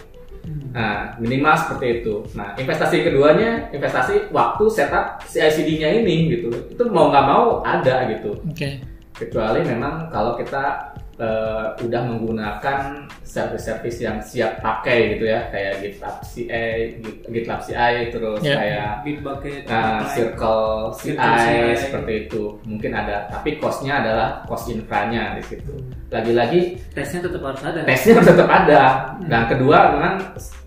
Nah, 0.73 1.13
minimal 1.21 1.55
seperti 1.57 2.01
itu. 2.01 2.25
Nah, 2.33 2.57
investasi 2.57 3.05
keduanya, 3.05 3.69
investasi 3.71 4.33
waktu 4.33 4.65
setup 4.73 5.21
CI/CD-nya 5.29 6.01
ini 6.01 6.33
gitu. 6.33 6.49
Itu 6.73 6.89
mau 6.89 7.13
nggak 7.13 7.27
mau 7.29 7.61
ada 7.61 8.09
gitu. 8.09 8.41
oke 8.41 8.69
Kecuali 9.13 9.61
memang 9.61 10.09
kalau 10.09 10.35
kita 10.41 10.92
eh, 11.23 11.67
udah 11.81 12.03
menggunakan 12.03 13.07
service-service 13.23 13.99
yang 14.03 14.19
siap 14.19 14.59
pakai 14.59 15.15
gitu 15.15 15.25
ya, 15.25 15.47
kayak 15.49 15.81
GitLab 15.81 16.17
CI, 16.21 16.99
Git- 16.99 17.23
GitLab 17.31 17.61
CI, 17.63 17.95
terus 18.11 18.43
Ya. 18.43 18.55
kayak 18.59 18.89
Bitbucket, 19.07 19.63
Pipeline. 19.65 20.11
Circle 20.11 20.67
CI, 20.99 21.15
CI. 21.15 21.79
seperti 21.79 22.13
itu 22.27 22.43
mungkin 22.67 22.93
ada, 22.93 23.31
tapi 23.31 23.57
cost-nya 23.57 24.03
adalah 24.03 24.43
cost 24.45 24.67
infranya 24.69 25.39
di 25.39 25.43
situ. 25.47 25.73
Lagi-lagi 26.11 26.77
tesnya 26.91 27.25
tetap 27.25 27.41
harus 27.41 27.63
ada. 27.63 27.81
tesnya 27.87 28.21
tetap 28.21 28.49
ada. 28.51 28.83
Dan 29.23 29.43
kedua 29.47 29.79
memang 29.95 30.15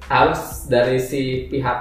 harus 0.08 0.42
dari 0.66 0.98
si 0.98 1.46
pihak 1.52 1.78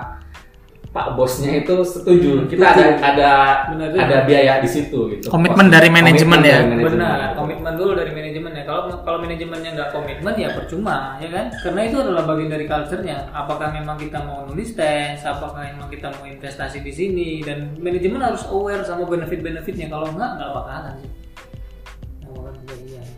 Pak 0.94 1.18
bosnya 1.18 1.58
itu 1.58 1.82
setuju. 1.82 2.46
Kita 2.46 2.70
ada 2.70 2.86
ada 3.02 3.30
Benar 3.74 3.90
ada 3.98 4.16
biaya 4.22 4.62
di 4.62 4.70
situ 4.70 5.10
gitu. 5.10 5.26
Komitmen 5.26 5.66
dari 5.66 5.90
manajemen 5.90 6.38
ya? 6.38 6.62
dari 6.62 6.70
manajemen. 6.70 6.94
Benar, 6.94 7.18
komitmen 7.34 7.74
dulu 7.74 7.98
dari 7.98 8.14
manajemen 8.14 8.54
ya. 8.54 8.62
Kalau 8.62 9.02
kalau 9.02 9.18
manajemennya 9.26 9.70
nggak 9.74 9.90
komitmen 9.90 10.34
ya 10.38 10.54
percuma, 10.54 11.18
ya 11.18 11.34
kan? 11.34 11.50
Karena 11.50 11.80
itu 11.90 11.96
adalah 11.98 12.22
bagian 12.30 12.46
dari 12.46 12.70
culture-nya. 12.70 13.26
Apakah 13.34 13.74
memang 13.74 13.98
kita 13.98 14.22
mau 14.22 14.46
nulis 14.46 14.78
tes, 14.78 15.18
apakah 15.26 15.66
memang 15.66 15.90
kita 15.90 16.14
mau 16.14 16.30
investasi 16.30 16.78
di 16.86 16.92
sini 16.94 17.42
dan 17.42 17.74
manajemen 17.82 18.22
harus 18.22 18.46
aware 18.46 18.86
sama 18.86 19.02
benefit-benefitnya. 19.10 19.90
Kalau 19.90 20.14
nggak 20.14 20.30
nggak 20.38 20.50
bakalan 20.54 20.94
sih. 21.02 21.10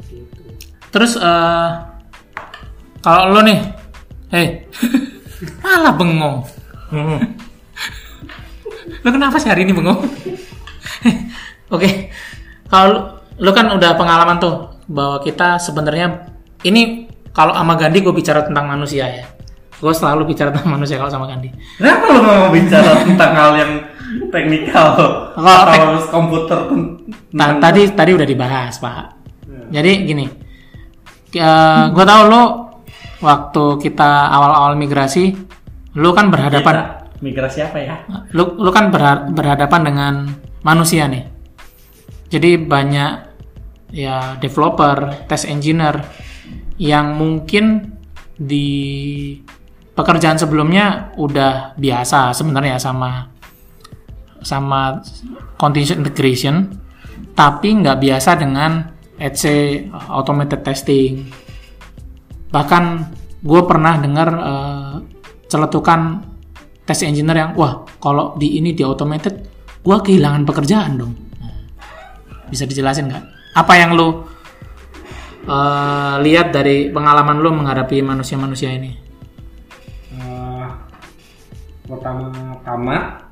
Gitu. 0.09 0.43
Terus 0.89 1.21
eh 1.21 1.71
kalau 3.05 3.37
lo 3.37 3.45
nih, 3.45 3.61
hei, 4.33 4.65
malah 5.61 5.93
bengong. 5.93 6.41
Lo 9.07 9.15
kenapa 9.15 9.39
sih 9.39 9.47
hari 9.47 9.63
ini 9.63 9.71
bengong? 9.71 10.03
Oke, 11.75 12.11
kalau 12.67 12.87
lo, 12.91 12.99
lo 13.39 13.51
kan 13.55 13.71
udah 13.71 13.95
pengalaman 13.95 14.43
tuh 14.43 14.83
bahwa 14.91 15.23
kita 15.23 15.63
sebenarnya 15.63 16.27
ini 16.67 17.07
kalau 17.31 17.55
sama 17.55 17.79
Gandhi 17.79 18.03
gue 18.03 18.11
bicara 18.11 18.43
tentang 18.43 18.67
manusia 18.67 19.07
ya. 19.07 19.23
Gue 19.79 19.95
selalu 19.95 20.35
bicara 20.35 20.51
tentang 20.51 20.75
manusia 20.75 20.99
kalau 20.99 21.07
sama 21.07 21.31
Gandhi. 21.31 21.55
Kenapa 21.79 22.05
lu 22.11 22.19
nggak 22.19 22.39
mau 22.43 22.51
bicara 22.51 22.91
tentang 23.07 23.31
hal 23.31 23.51
yang 23.55 23.73
teknikal 24.35 24.87
Kalau 25.39 25.63
tek- 25.71 26.11
komputer? 26.11 26.59
Nah, 27.31 27.63
tadi 27.63 27.87
tadi 27.95 28.11
udah 28.11 28.27
dibahas, 28.27 28.75
Pak. 28.83 29.05
Jadi 29.71 29.93
gini, 30.03 30.27
gue 31.95 32.05
tahu 32.07 32.23
lo 32.27 32.43
waktu 33.23 33.65
kita 33.79 34.35
awal-awal 34.35 34.75
migrasi, 34.75 35.31
lu 35.95 36.11
kan 36.11 36.31
berhadapan, 36.31 36.96
migrasi 37.21 37.65
apa 37.65 37.79
ya? 37.81 37.95
lu 38.37 38.57
lu 38.61 38.71
kan 38.73 38.93
berha- 38.93 39.29
berhadapan 39.31 39.81
dengan 39.87 40.15
manusia 40.61 41.09
nih. 41.09 41.25
Jadi 42.27 42.59
banyak 42.59 43.13
ya 43.95 44.35
developer, 44.43 45.27
test 45.31 45.47
engineer 45.47 46.03
yang 46.77 47.17
mungkin 47.17 47.97
di 48.37 48.69
pekerjaan 49.97 50.37
sebelumnya 50.37 51.17
udah 51.17 51.73
biasa 51.81 52.37
sebenarnya 52.37 52.77
sama 52.77 53.33
sama 54.45 55.01
continuous 55.57 55.97
integration 55.97 56.69
tapi 57.33 57.81
nggak 57.81 57.97
biasa 57.97 58.37
dengan 58.37 58.93
let's 59.17 59.49
automated 60.13 60.61
testing 60.61 61.33
bahkan 62.53 63.09
gue 63.41 63.63
pernah 63.65 63.97
dengar 63.97 64.29
eh, 64.37 64.95
celetukan 65.49 66.21
test 66.87 67.03
engineer 67.03 67.37
yang 67.37 67.53
wah 67.59 67.83
kalau 67.99 68.39
di 68.39 68.63
ini 68.63 68.71
di 68.71 68.87
automated 68.87 69.35
gue 69.83 69.97
kehilangan 70.03 70.47
pekerjaan 70.47 70.99
dong. 70.99 71.13
Nah, 71.43 71.55
bisa 72.47 72.63
dijelasin 72.63 73.11
nggak? 73.11 73.25
Apa 73.59 73.73
yang 73.75 73.99
lu 73.99 74.23
eh, 75.51 76.15
lihat 76.23 76.55
dari 76.55 76.95
pengalaman 76.95 77.43
lu 77.43 77.51
menghadapi 77.51 77.99
manusia-manusia 78.07 78.71
ini? 78.71 78.95
Eh, 80.15 80.67
pertama-tama 81.91 83.27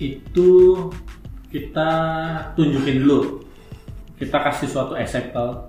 itu 0.00 0.48
kita 1.52 1.90
tunjukin 2.56 3.04
dulu. 3.04 3.44
Kita 4.16 4.40
kasih 4.40 4.68
suatu 4.68 4.96
example. 4.96 5.68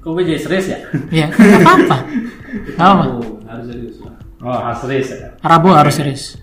Kok 0.00 0.16
gue 0.16 0.24
jadi 0.24 0.40
serius 0.40 0.66
ya? 0.70 0.78
ya 1.12 1.26
nggak 1.28 1.60
apa-apa. 1.66 1.96
Harus 3.50 3.66
serius 3.68 3.98
lah. 4.00 4.19
Oh 4.44 4.58
harus 4.60 4.80
serius 4.84 5.08
ya? 5.12 5.28
Rabu 5.40 5.68
harus 5.72 5.94
serius 5.96 6.40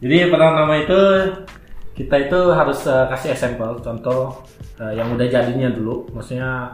jadi 0.00 0.32
pertama 0.32 0.80
itu 0.80 1.00
kita 1.92 2.16
itu 2.16 2.40
harus 2.56 2.80
eh, 2.88 3.04
kasih 3.12 3.36
example 3.36 3.76
contoh 3.84 4.40
eh, 4.80 4.96
yang 4.96 5.12
udah 5.12 5.28
jadinya 5.28 5.68
dulu. 5.68 6.08
Maksudnya 6.16 6.72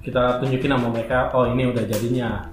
kita 0.00 0.40
tunjukin 0.40 0.72
sama 0.72 0.88
mereka 0.88 1.28
oh 1.36 1.44
ini 1.52 1.68
udah 1.68 1.84
jadinya. 1.84 2.48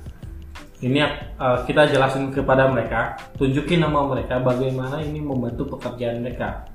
Ini 0.84 1.00
eh, 1.40 1.58
kita 1.64 1.88
jelasin 1.88 2.36
kepada 2.36 2.68
mereka. 2.68 3.16
Tunjukin 3.40 3.80
sama 3.80 4.12
mereka 4.12 4.44
bagaimana 4.44 5.00
ini 5.00 5.24
membantu 5.24 5.80
pekerjaan 5.80 6.20
mereka. 6.20 6.68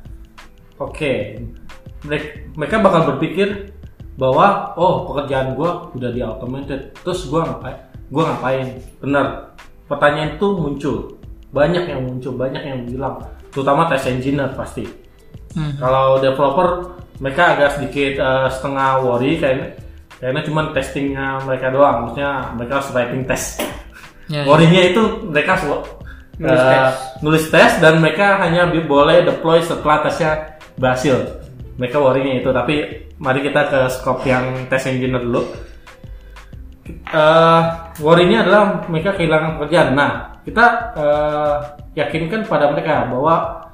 Oke. 0.81 1.37
Mereka, 2.03 2.57
mereka 2.57 2.77
bakal 2.81 3.15
berpikir 3.15 3.77
bahwa 4.17 4.73
oh 4.81 5.05
pekerjaan 5.13 5.53
gua 5.53 5.93
udah 5.93 6.09
di 6.09 6.25
automated. 6.25 6.97
Terus 7.05 7.29
gua 7.29 7.45
ngapain? 7.45 7.77
Gua 8.09 8.33
ngapain? 8.33 8.81
Benar 9.05 9.53
pertanyaan 9.87 10.37
itu 10.37 10.47
muncul. 10.57 10.97
Banyak 11.53 11.85
yang 11.89 12.01
muncul 12.07 12.33
banyak 12.35 12.63
yang 12.63 12.79
bilang. 12.89 13.21
Terutama 13.53 13.89
test 13.91 14.09
engineer 14.09 14.51
pasti. 14.57 14.87
Hmm. 15.53 15.77
kalau 15.77 16.17
developer 16.17 16.97
mereka 17.21 17.53
agak 17.53 17.77
sedikit 17.77 18.25
eh, 18.25 18.49
setengah 18.49 19.05
worry 19.05 19.37
kayaknya. 19.37 19.69
Karena 20.17 20.41
cuma 20.47 20.71
testingnya 20.73 21.43
mereka 21.45 21.69
doang. 21.69 22.09
Maksudnya 22.09 22.55
mereka 22.57 22.73
harus 22.81 22.91
writing 22.95 23.23
test. 23.27 23.61
Ya, 24.31 24.43
ya. 24.43 24.49
worry-nya 24.49 24.95
itu 24.95 25.03
mereka 25.29 25.59
su- 25.61 25.85
Nulis 26.41 26.57
eh, 26.59 26.71
tes. 26.73 26.95
nulis 27.21 27.45
tes 27.53 27.71
dan 27.85 28.01
mereka 28.01 28.41
hanya 28.41 28.65
boleh 28.67 29.29
deploy 29.29 29.61
setelah 29.61 30.01
tesnya 30.01 30.57
berhasil. 30.81 31.21
Mereka 31.77 32.01
worry-nya 32.01 32.41
itu. 32.41 32.49
Tapi 32.49 32.75
mari 33.21 33.45
kita 33.45 33.69
ke 33.69 33.81
scope 33.93 34.25
yang 34.25 34.67
test 34.73 34.89
engineer 34.89 35.21
dulu 35.21 35.45
worry-nya 38.03 38.43
adalah 38.47 38.87
mereka 38.91 39.15
kehilangan 39.15 39.59
pekerjaan. 39.59 39.95
Nah, 39.95 40.13
kita 40.43 40.65
eh, 40.99 41.57
yakinkan 42.03 42.49
pada 42.51 42.73
mereka 42.75 43.07
bahwa 43.07 43.69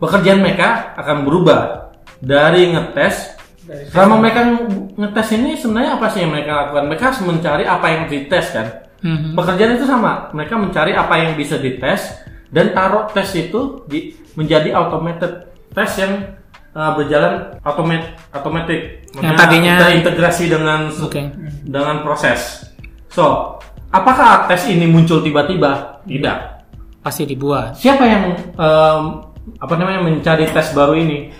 pekerjaan 0.00 0.42
mereka 0.42 0.96
akan 0.98 1.22
berubah 1.22 1.92
dari 2.18 2.74
ngetes. 2.74 3.38
Dari 3.64 3.86
Selama 3.92 4.18
mereka 4.18 4.40
nge- 4.50 4.98
ngetes 4.98 5.28
ini 5.36 5.50
sebenarnya 5.54 6.00
apa 6.00 6.06
sih 6.10 6.26
yang 6.26 6.32
mereka 6.34 6.52
lakukan? 6.66 6.84
Mereka 6.90 7.04
harus 7.12 7.22
mencari 7.22 7.64
apa 7.68 7.86
yang 7.86 8.02
dites 8.10 8.46
kan. 8.50 8.66
Mhm. 9.00 9.32
Pekerjaan 9.38 9.72
itu 9.78 9.86
sama. 9.86 10.28
Mereka 10.34 10.54
mencari 10.58 10.92
apa 10.92 11.14
yang 11.20 11.32
bisa 11.38 11.56
dites 11.56 12.18
dan 12.50 12.74
taruh 12.74 13.06
tes 13.14 13.30
itu 13.38 13.86
di, 13.86 14.18
menjadi 14.34 14.74
automated 14.74 15.46
test 15.70 16.02
yang 16.02 16.39
uh, 16.74 16.92
berjalan 16.94 17.54
automat 17.62 18.14
automatic. 18.34 19.06
Yang 19.18 19.36
tadinya- 19.36 19.80
terintegrasi 19.82 20.44
dengan 20.46 20.80
Oke. 20.90 21.22
dengan 21.66 22.02
proses. 22.06 22.70
So, 23.10 23.58
apakah 23.90 24.46
tes 24.46 24.70
ini 24.70 24.86
muncul 24.86 25.22
tiba-tiba? 25.22 26.02
Tidak. 26.06 26.62
pasti 27.00 27.24
dibuat 27.24 27.80
Siapa 27.80 28.04
yang 28.04 28.36
um, 28.60 29.24
apa 29.56 29.74
namanya 29.80 30.04
mencari 30.04 30.44
tes 30.52 30.76
baru 30.76 31.00
ini? 31.00 31.32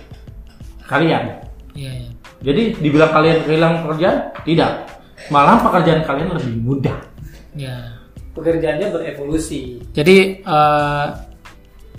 Kalian. 0.89 1.37
Iya, 1.77 1.91
iya. 2.01 2.09
Jadi 2.41 2.81
dibilang 2.81 3.13
kalian 3.13 3.45
kehilangan 3.45 3.77
pekerjaan? 3.85 4.17
Tidak. 4.41 4.71
Malah 5.29 5.61
pekerjaan 5.61 6.01
kalian 6.01 6.33
lebih 6.33 6.55
mudah. 6.65 6.97
Ya. 7.53 8.01
pekerjaannya 8.31 8.95
berevolusi 8.95 9.83
Jadi 9.91 10.39
eh, 10.39 11.05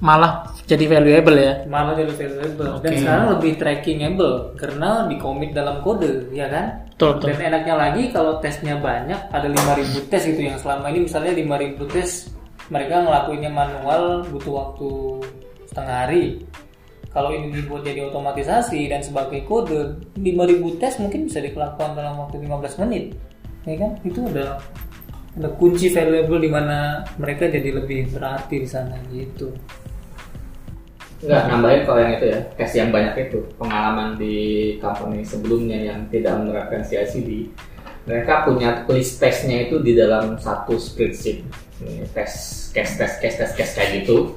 malah 0.00 0.48
jadi 0.62 0.84
valuable 0.86 1.38
ya. 1.38 1.52
malah 1.66 1.98
jadi 1.98 2.14
valuable. 2.14 2.78
Dan 2.80 2.92
Oke. 2.94 3.00
sekarang 3.02 3.26
lebih 3.38 3.52
trackingable 3.58 4.34
karena 4.54 5.10
dikomit 5.10 5.50
dalam 5.50 5.82
kode 5.82 6.30
ya 6.30 6.46
kan? 6.46 6.86
Betul, 6.94 7.18
betul. 7.18 7.26
dan 7.34 7.38
enaknya 7.50 7.74
lagi 7.74 8.02
kalau 8.14 8.38
tesnya 8.38 8.78
banyak 8.78 9.20
ada 9.34 9.48
5000 9.50 10.10
tes 10.10 10.22
gitu. 10.22 10.40
Yang 10.46 10.62
selama 10.62 10.86
ini 10.94 11.00
misalnya 11.10 11.32
5000 11.34 11.94
tes 11.94 12.10
mereka 12.70 12.94
ngelakuinnya 13.02 13.50
manual 13.50 14.02
butuh 14.30 14.52
waktu 14.54 14.90
setengah 15.66 15.96
hari. 16.06 16.24
Kalau 17.12 17.28
ini 17.28 17.52
dibuat 17.52 17.84
jadi 17.84 18.08
otomatisasi 18.08 18.88
dan 18.88 19.04
sebagai 19.04 19.44
kode 19.44 19.98
5000 20.16 20.80
tes 20.80 20.92
mungkin 21.02 21.28
bisa 21.28 21.42
dilakukan 21.42 21.98
dalam 21.98 22.22
waktu 22.22 22.38
15 22.38 22.82
menit. 22.86 23.18
Ya 23.66 23.76
kan? 23.82 23.98
Itu 24.06 24.24
udah 24.30 24.62
ada 25.32 25.48
kunci 25.58 25.90
valuable 25.90 26.38
di 26.38 26.50
mana 26.52 27.02
mereka 27.16 27.48
jadi 27.48 27.82
lebih 27.82 28.12
berarti 28.14 28.62
di 28.62 28.68
sana 28.68 28.96
gitu 29.10 29.48
Enggak, 31.22 31.42
nambahin 31.54 31.82
kalau 31.86 32.00
yang 32.02 32.12
itu 32.18 32.26
ya, 32.34 32.40
tes 32.58 32.72
yang 32.74 32.90
banyak 32.90 33.14
itu. 33.30 33.40
Pengalaman 33.54 34.18
di 34.18 34.36
company 34.82 35.22
sebelumnya 35.22 35.78
yang 35.78 36.10
tidak 36.10 36.34
menerapkan 36.42 36.82
CI/CD, 36.82 37.46
mereka 38.10 38.42
punya 38.42 38.82
list 38.90 39.22
testnya 39.22 39.70
itu 39.70 39.78
di 39.78 39.94
dalam 39.94 40.34
satu 40.34 40.74
spreadsheet. 40.74 41.46
Tes, 42.10 42.32
case 42.74 42.94
tes, 42.98 43.12
case 43.22 43.36
tes, 43.38 43.50
case 43.54 43.72
kayak 43.78 44.02
gitu. 44.02 44.34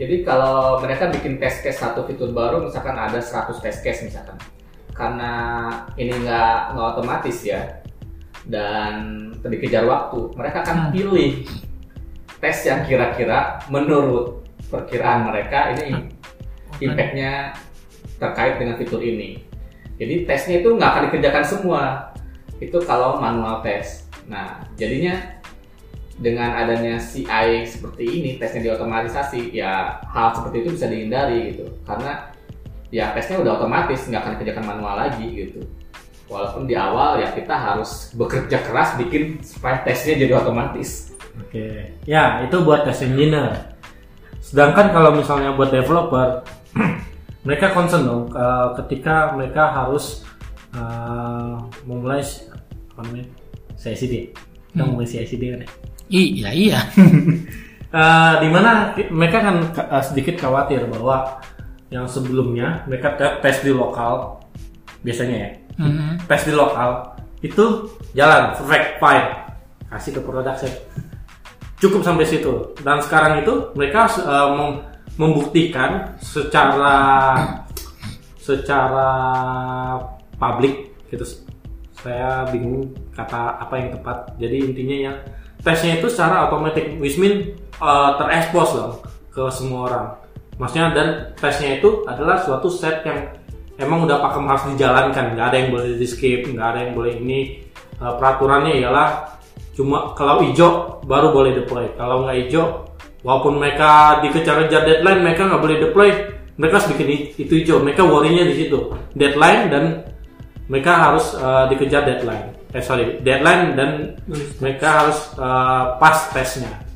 Jadi 0.00 0.24
kalau 0.24 0.80
mereka 0.80 1.12
bikin 1.12 1.36
tes 1.36 1.60
case 1.60 1.80
satu 1.80 2.04
fitur 2.08 2.32
baru, 2.32 2.64
misalkan 2.64 2.96
ada 2.96 3.20
100 3.20 3.60
test 3.60 3.84
case 3.84 4.00
misalkan, 4.08 4.36
karena 4.96 5.32
ini 6.00 6.12
nggak 6.24 6.72
nggak 6.72 6.86
otomatis 6.96 7.36
ya, 7.44 7.84
dan 8.48 9.28
dikejar 9.44 9.84
waktu, 9.84 10.32
mereka 10.40 10.64
akan 10.64 10.88
pilih 10.88 11.44
tes 12.40 12.64
yang 12.64 12.80
kira-kira 12.88 13.60
menurut 13.68 14.40
perkiraan 14.70 15.26
mereka 15.28 15.74
ini 15.76 16.14
impactnya 16.80 17.52
terkait 18.16 18.56
dengan 18.62 18.78
fitur 18.78 19.02
ini. 19.02 19.42
Jadi 20.00 20.24
tesnya 20.24 20.64
itu 20.64 20.68
nggak 20.72 20.88
akan 20.88 21.02
dikerjakan 21.10 21.44
semua. 21.44 21.82
Itu 22.56 22.80
kalau 22.86 23.20
manual 23.20 23.60
tes. 23.60 24.08
Nah, 24.30 24.64
jadinya 24.80 25.40
dengan 26.20 26.52
adanya 26.56 27.00
CI 27.00 27.64
seperti 27.64 28.04
ini, 28.04 28.30
tesnya 28.36 28.72
diotomatisasi, 28.72 29.52
ya 29.56 30.00
hal 30.08 30.36
seperti 30.36 30.56
itu 30.64 30.68
bisa 30.76 30.86
dihindari 30.88 31.52
gitu. 31.52 31.68
Karena 31.84 32.32
ya 32.92 33.12
tesnya 33.12 33.40
udah 33.40 33.60
otomatis, 33.60 34.08
nggak 34.08 34.20
akan 34.20 34.32
dikerjakan 34.36 34.64
manual 34.76 34.94
lagi 34.96 35.26
gitu. 35.28 35.60
Walaupun 36.30 36.68
di 36.68 36.78
awal 36.78 37.18
ya 37.18 37.34
kita 37.34 37.52
harus 37.52 38.14
bekerja 38.14 38.62
keras 38.62 38.94
bikin 39.00 39.42
supaya 39.42 39.82
tesnya 39.82 40.14
jadi 40.20 40.32
otomatis. 40.38 41.10
Oke. 41.40 41.96
Ya, 42.04 42.44
itu 42.44 42.56
buat 42.62 42.86
test 42.86 43.02
engineer. 43.02 43.69
Sedangkan 44.50 44.90
kalau 44.90 45.14
misalnya 45.14 45.54
buat 45.54 45.70
developer, 45.70 46.42
mereka 47.46 47.70
concern 47.70 48.02
dong 48.02 48.22
eh, 48.28 48.68
ketika 48.82 49.30
mereka 49.32 49.70
harus 49.70 50.26
eh, 50.74 51.54
memulai 51.84 52.20
apa 52.90 53.00
namanya? 53.00 53.26
CICD. 53.74 54.34
Kita 54.70 54.82
Hmm. 54.82 54.92
mulai 54.92 55.06
CICD 55.06 55.42
kan 55.48 55.60
ya. 55.62 55.68
Iya, 56.08 56.48
iya. 56.50 56.80
Eh, 57.90 58.34
di 58.38 58.46
mana 58.46 58.94
mereka 59.10 59.42
kan 59.42 59.66
sedikit 60.00 60.38
khawatir 60.38 60.86
bahwa 60.86 61.42
yang 61.90 62.06
sebelumnya 62.06 62.86
mereka 62.86 63.18
te- 63.18 63.42
tes 63.42 63.66
di 63.66 63.74
lokal 63.74 64.38
biasanya 65.02 65.36
ya 65.36 65.50
Mhm. 65.74 66.22
tes 66.22 66.46
di 66.46 66.54
lokal 66.54 67.18
itu 67.42 67.90
jalan 68.14 68.54
perfect 68.54 69.02
fine 69.02 69.26
kasih 69.90 70.10
ke 70.14 70.20
production 70.22 70.70
cukup 71.80 72.04
sampai 72.04 72.28
situ. 72.28 72.76
Dan 72.84 73.00
sekarang 73.00 73.42
itu 73.42 73.72
mereka 73.74 74.06
uh, 74.20 74.52
mem- 74.54 74.80
membuktikan 75.16 76.14
secara 76.20 76.96
secara 78.36 79.08
publik 80.36 80.92
gitu. 81.08 81.24
Saya 82.00 82.48
bingung 82.48 82.92
kata 83.12 83.60
apa 83.60 83.74
yang 83.76 83.88
tepat. 83.96 84.32
Jadi 84.40 84.56
intinya 84.72 84.96
ya 85.10 85.12
tesnya 85.60 86.00
itu 86.00 86.08
secara 86.08 86.48
otomatis. 86.48 86.84
Mean 87.20 87.56
uh, 87.80 88.16
terekspos 88.16 88.70
dong 88.76 88.92
ke 89.32 89.42
semua 89.52 89.80
orang. 89.88 90.06
Maksudnya 90.56 90.92
dan 90.92 91.08
tesnya 91.36 91.80
itu 91.80 92.04
adalah 92.04 92.40
suatu 92.40 92.68
set 92.68 93.04
yang 93.04 93.32
emang 93.80 94.08
udah 94.08 94.20
pakem 94.20 94.44
harus 94.48 94.64
dijalankan. 94.76 95.36
Nggak 95.36 95.46
ada 95.52 95.56
yang 95.56 95.70
boleh 95.72 95.96
di 95.96 96.08
skip 96.08 96.48
nggak 96.48 96.68
ada 96.76 96.80
yang 96.88 96.92
boleh 96.96 97.12
ini. 97.20 97.40
Uh, 98.00 98.16
peraturannya 98.16 98.80
ialah 98.80 99.39
cuma 99.76 100.12
kalau 100.18 100.42
hijau 100.44 101.00
baru 101.06 101.34
boleh 101.34 101.52
deploy. 101.62 101.86
Kalau 101.94 102.26
nggak 102.26 102.36
hijau 102.46 102.64
walaupun 103.20 103.60
mereka 103.60 104.20
dikejar-kejar 104.24 104.82
deadline 104.86 105.20
mereka 105.24 105.48
nggak 105.48 105.62
boleh 105.62 105.78
deploy. 105.78 106.10
Mereka 106.60 106.74
harus 106.76 106.88
bikin 106.92 107.08
itu 107.40 107.52
hijau. 107.64 107.80
Mereka 107.80 108.04
worry-nya 108.04 108.44
di 108.44 108.54
situ. 108.56 108.92
Deadline 109.16 109.72
dan 109.72 109.84
mereka 110.68 110.92
harus 111.10 111.32
uh, 111.38 111.66
dikejar 111.70 112.04
deadline. 112.04 112.52
Eh 112.70 112.82
sorry 112.84 113.18
deadline 113.24 113.74
dan 113.74 114.14
mereka 114.62 115.06
harus 115.06 115.18
uh, 115.40 115.98
pas 115.98 116.30
tesnya 116.30 116.90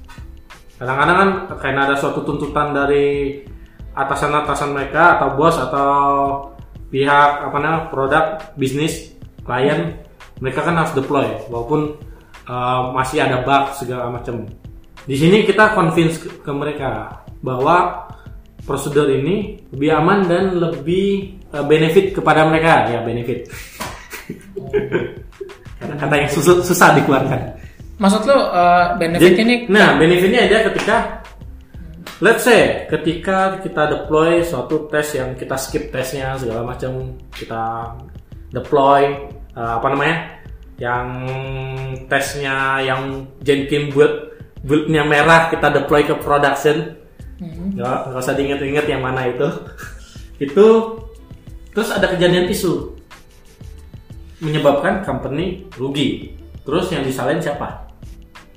kadang-kadang 0.74 1.16
kan 1.16 1.30
karena 1.62 1.80
ada 1.87 1.96
suatu 1.96 2.26
tuntutan 2.26 2.74
dari 2.74 3.40
atasan-atasan 3.94 4.74
mereka 4.74 5.18
atau 5.18 5.38
bos 5.38 5.54
atau 5.54 5.90
pihak 6.90 7.30
apa 7.46 7.56
namanya 7.62 7.88
produk 7.88 8.24
bisnis 8.58 9.14
klien 9.46 9.94
mereka 10.42 10.66
kan 10.66 10.74
harus 10.74 10.92
deploy. 10.98 11.24
Walaupun 11.46 11.94
uh, 12.48 12.92
masih 12.92 13.24
ada 13.24 13.44
bug 13.44 13.74
segala 13.76 14.11
macam. 14.12 14.48
Di 15.04 15.16
sini 15.20 15.44
kita 15.44 15.76
convince 15.76 16.16
ke, 16.16 16.28
ke 16.40 16.52
mereka 16.52 17.20
bahwa 17.44 18.09
prosedur 18.64 19.09
ini 19.12 19.61
lebih 19.72 19.90
aman 19.92 20.24
dan 20.24 20.57
lebih 20.57 21.37
uh, 21.52 21.64
benefit 21.64 22.16
kepada 22.16 22.48
mereka. 22.48 22.88
Ya 22.88 23.04
benefit. 23.04 23.48
Kata-kata 25.80 26.14
yang 26.16 26.30
susah, 26.33 26.64
susah 26.64 26.96
dikeluarkan. 26.96 27.40
Maksud 28.00 28.22
lo 28.26 28.38
uh, 28.50 28.98
benefit 28.98 29.38
jadi, 29.38 29.42
ini 29.46 29.54
nah 29.70 29.94
benefitnya 29.94 30.50
aja 30.50 30.66
ketika 30.66 31.22
let's 32.18 32.42
say 32.42 32.90
ketika 32.90 33.62
kita 33.62 33.87
deploy 33.87 34.42
suatu 34.42 34.90
tes 34.90 35.14
yang 35.14 35.38
kita 35.38 35.54
skip 35.54 35.94
tesnya 35.94 36.35
segala 36.35 36.66
macam 36.74 37.14
kita 37.30 37.94
deploy 38.50 39.14
uh, 39.54 39.78
apa 39.78 39.87
namanya 39.94 40.16
yang 40.78 41.06
tesnya 42.10 42.82
yang 42.82 43.30
Jenkins 43.46 43.94
build 43.94 44.34
buildnya 44.64 45.04
merah 45.04 45.52
kita 45.52 45.70
deploy 45.70 46.02
ke 46.02 46.16
production. 46.18 46.96
Nggak 47.74 47.98
nggak 48.10 48.22
usah 48.22 48.34
diinget-inget 48.34 48.87
yang 48.88 49.02
mana 49.04 49.28
itu. 49.28 49.46
Itu 50.44 50.98
terus 51.70 51.92
ada 51.92 52.10
kejadian 52.10 52.50
isu. 52.50 52.96
Menyebabkan 54.42 55.06
company 55.06 55.68
rugi. 55.78 56.34
Terus 56.64 56.90
yang 56.90 57.04
disalahin 57.04 57.44
siapa? 57.44 57.87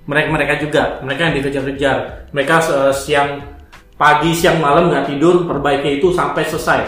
Mereka 0.08 0.28
mereka 0.32 0.54
juga. 0.58 0.84
Mereka 1.04 1.22
yang 1.30 1.36
dikejar-kejar. 1.38 1.98
Mereka 2.32 2.56
eh, 2.72 2.94
siang 2.96 3.44
pagi 3.98 4.32
siang 4.32 4.62
malam 4.64 4.94
nggak 4.94 5.10
tidur 5.12 5.44
perbaiki 5.44 6.00
itu 6.00 6.16
sampai 6.16 6.44
selesai. 6.48 6.82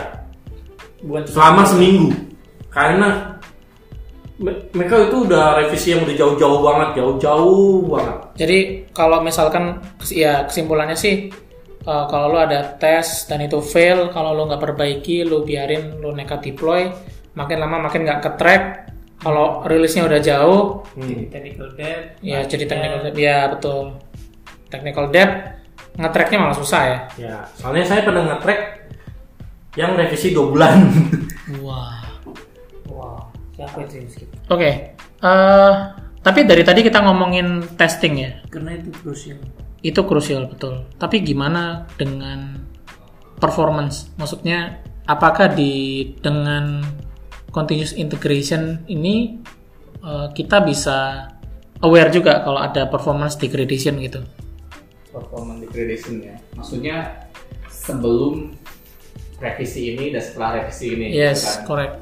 Bukan 1.03 1.23
selama 1.27 1.63
seminggu. 1.67 2.09
Karena 2.71 3.38
mereka 4.39 5.11
itu 5.11 5.27
udah 5.27 5.59
revisi 5.59 5.91
yang 5.91 6.07
udah 6.07 6.15
jauh-jauh 6.15 6.59
banget 6.63 6.89
jauh-jauh 7.03 7.83
banget 7.91 8.17
Jadi 8.39 8.59
kalau 8.95 9.19
misalkan 9.19 9.83
ya 10.07 10.47
kesimpulannya 10.47 10.95
sih 10.95 11.27
uh, 11.83 12.07
kalau 12.07 12.31
lo 12.31 12.39
ada 12.39 12.79
tes 12.79 13.27
dan 13.27 13.43
itu 13.43 13.59
fail, 13.59 14.07
kalau 14.15 14.31
lo 14.31 14.47
nggak 14.47 14.63
perbaiki, 14.63 15.27
lo 15.27 15.43
biarin 15.43 15.99
lo 15.99 16.15
nekat 16.15 16.39
deploy, 16.39 16.87
makin 17.35 17.57
lama 17.59 17.91
makin 17.91 18.07
nggak 18.07 18.21
ke 18.23 18.31
track. 18.39 18.63
Kalau 19.19 19.67
rilisnya 19.67 20.07
udah 20.07 20.19
jauh, 20.23 20.87
jadi 20.95 21.27
technical 21.27 21.67
debt 21.75 22.23
ya 22.23 22.39
jadi 22.47 22.63
technical 22.71 22.99
debt, 23.03 23.15
ya 23.19 23.37
betul. 23.51 23.99
Technical 24.71 25.11
debt 25.11 25.59
nge-tracknya 25.99 26.37
malah 26.39 26.55
susah 26.55 26.81
ya. 26.87 26.99
ya 27.19 27.35
soalnya 27.59 27.83
saya 27.83 28.07
pernah 28.07 28.23
nge-track 28.23 28.61
yang 29.75 29.99
revisi 29.99 30.31
dua 30.31 30.47
bulan 30.47 30.87
Wah. 31.59 31.98
wow 31.98 31.98
siapa 33.59 33.77
itu 33.83 33.93
yang 33.99 34.07
skip 34.07 34.29
Oke. 34.47 34.95
eh, 34.95 35.73
tapi 36.23 36.39
dari 36.47 36.63
tadi 36.63 36.79
kita 36.79 37.03
ngomongin 37.03 37.75
testing 37.75 38.15
ya. 38.15 38.31
karena 38.47 38.79
itu 38.79 38.91
krusial 39.03 39.39
Itu 39.79 40.03
krusial 40.03 40.43
betul. 40.51 40.83
Tapi 40.99 41.23
gimana 41.23 41.87
dengan 41.95 42.59
performance? 43.39 44.11
Maksudnya 44.19 44.83
apakah 45.07 45.55
di 45.55 46.03
dengan 46.19 46.83
continuous 47.49 47.95
integration 47.95 48.83
ini 48.91 49.39
eh, 50.03 50.27
kita 50.35 50.59
bisa 50.63 51.31
aware 51.79 52.11
juga 52.11 52.43
kalau 52.43 52.59
ada 52.59 52.91
performance 52.91 53.39
degradation 53.39 53.99
gitu? 54.03 54.19
performance 55.09 55.65
degradation 55.65 56.21
ya 56.21 56.35
maksudnya 56.53 56.97
sebelum 57.65 58.53
revisi 59.41 59.95
ini 59.95 60.13
dan 60.13 60.21
setelah 60.21 60.61
revisi 60.61 60.85
ini 60.93 61.05
gitu 61.09 61.23
Yes, 61.23 61.41
kan. 61.41 61.65
correct. 61.65 61.95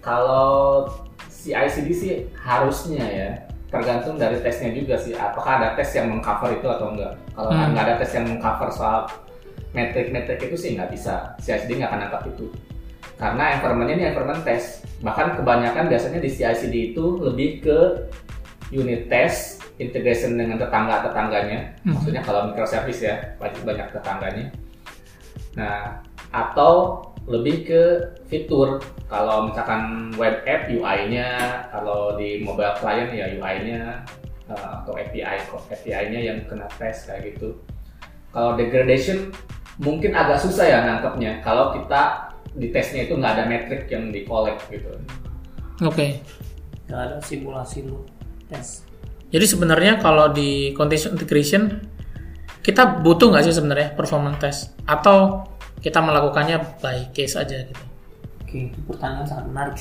Kalau 0.00 0.86
CICD 1.28 1.88
sih 1.94 2.12
harusnya 2.38 3.04
ya 3.04 3.30
tergantung 3.68 4.16
dari 4.16 4.40
tesnya 4.40 4.72
juga 4.72 4.96
sih. 4.96 5.12
Apakah 5.12 5.60
ada 5.60 5.68
tes 5.76 5.92
yang 5.92 6.08
mengcover 6.08 6.56
itu 6.56 6.66
atau 6.66 6.92
enggak. 6.96 7.14
Kalau 7.36 7.50
Hmm. 7.52 7.70
nggak 7.76 7.84
ada 7.84 7.94
tes 8.00 8.10
yang 8.16 8.26
mengcover 8.26 8.68
soal 8.72 9.04
metrik-metrik 9.76 10.40
itu 10.40 10.56
sih 10.56 10.70
nggak 10.74 10.90
bisa. 10.90 11.36
CICD 11.44 11.78
nggak 11.78 11.90
akan 11.92 12.00
nangkap 12.08 12.22
itu. 12.32 12.48
Karena 13.20 13.58
environmentnya 13.58 13.94
ini 13.98 14.04
environment 14.08 14.42
test. 14.46 14.86
Bahkan 15.04 15.36
kebanyakan 15.36 15.84
biasanya 15.90 16.18
di 16.18 16.30
CICD 16.32 16.74
itu 16.96 17.04
lebih 17.20 17.60
ke 17.60 17.78
unit 18.72 19.08
test 19.12 19.60
integration 19.78 20.34
dengan 20.34 20.56
tetangga-tetangganya. 20.58 21.76
Mhm. 21.84 21.92
maksudnya 21.94 22.22
kalau 22.24 22.50
microservice 22.50 23.04
ya 23.04 23.36
banyak 23.36 23.62
banyak 23.62 23.86
tetangganya. 23.92 24.46
Nah 25.54 26.02
atau 26.32 27.04
lebih 27.28 27.68
ke 27.68 27.82
fitur 28.28 28.80
kalau 29.08 29.48
misalkan 29.48 30.12
web 30.20 30.44
app 30.44 30.68
UI-nya 30.68 31.28
kalau 31.72 32.14
di 32.20 32.44
mobile 32.44 32.76
client 32.76 33.10
ya 33.16 33.26
UI-nya 33.40 34.04
eh, 34.52 34.66
atau 34.78 34.92
API 34.94 35.48
API-nya 35.48 36.20
yang 36.20 36.38
kena 36.44 36.68
tes 36.76 37.08
kayak 37.08 37.34
gitu. 37.34 37.56
Kalau 38.28 38.54
degradation 38.60 39.32
mungkin 39.80 40.12
agak 40.12 40.44
susah 40.44 40.68
ya 40.68 40.78
nangkepnya. 40.84 41.40
Kalau 41.40 41.72
kita 41.72 42.36
di 42.52 42.68
tesnya 42.68 43.08
itu 43.08 43.16
nggak 43.16 43.32
ada 43.40 43.44
metrik 43.48 43.88
yang 43.88 44.12
di 44.12 44.28
collect 44.28 44.68
gitu. 44.68 44.92
Oke. 45.82 46.20
nggak 46.88 47.02
ada 47.04 47.16
simulasi 47.20 47.84
lu 47.84 48.04
tes. 48.48 48.84
Jadi 49.28 49.44
sebenarnya 49.44 50.00
kalau 50.00 50.32
di 50.32 50.72
continuous 50.72 51.12
integration 51.12 51.84
kita 52.64 53.00
butuh 53.00 53.32
nggak 53.32 53.44
sih 53.48 53.56
sebenarnya 53.56 53.96
performance 53.96 54.38
test? 54.40 54.60
Atau 54.84 55.48
kita 55.80 56.00
melakukannya 56.00 56.80
by 56.80 57.12
case 57.16 57.36
aja 57.36 57.64
gitu? 57.64 57.84
Oke, 58.48 58.72
itu 58.72 58.78
pertanyaan 58.88 59.28
sangat 59.28 59.46
menarik. 59.52 59.76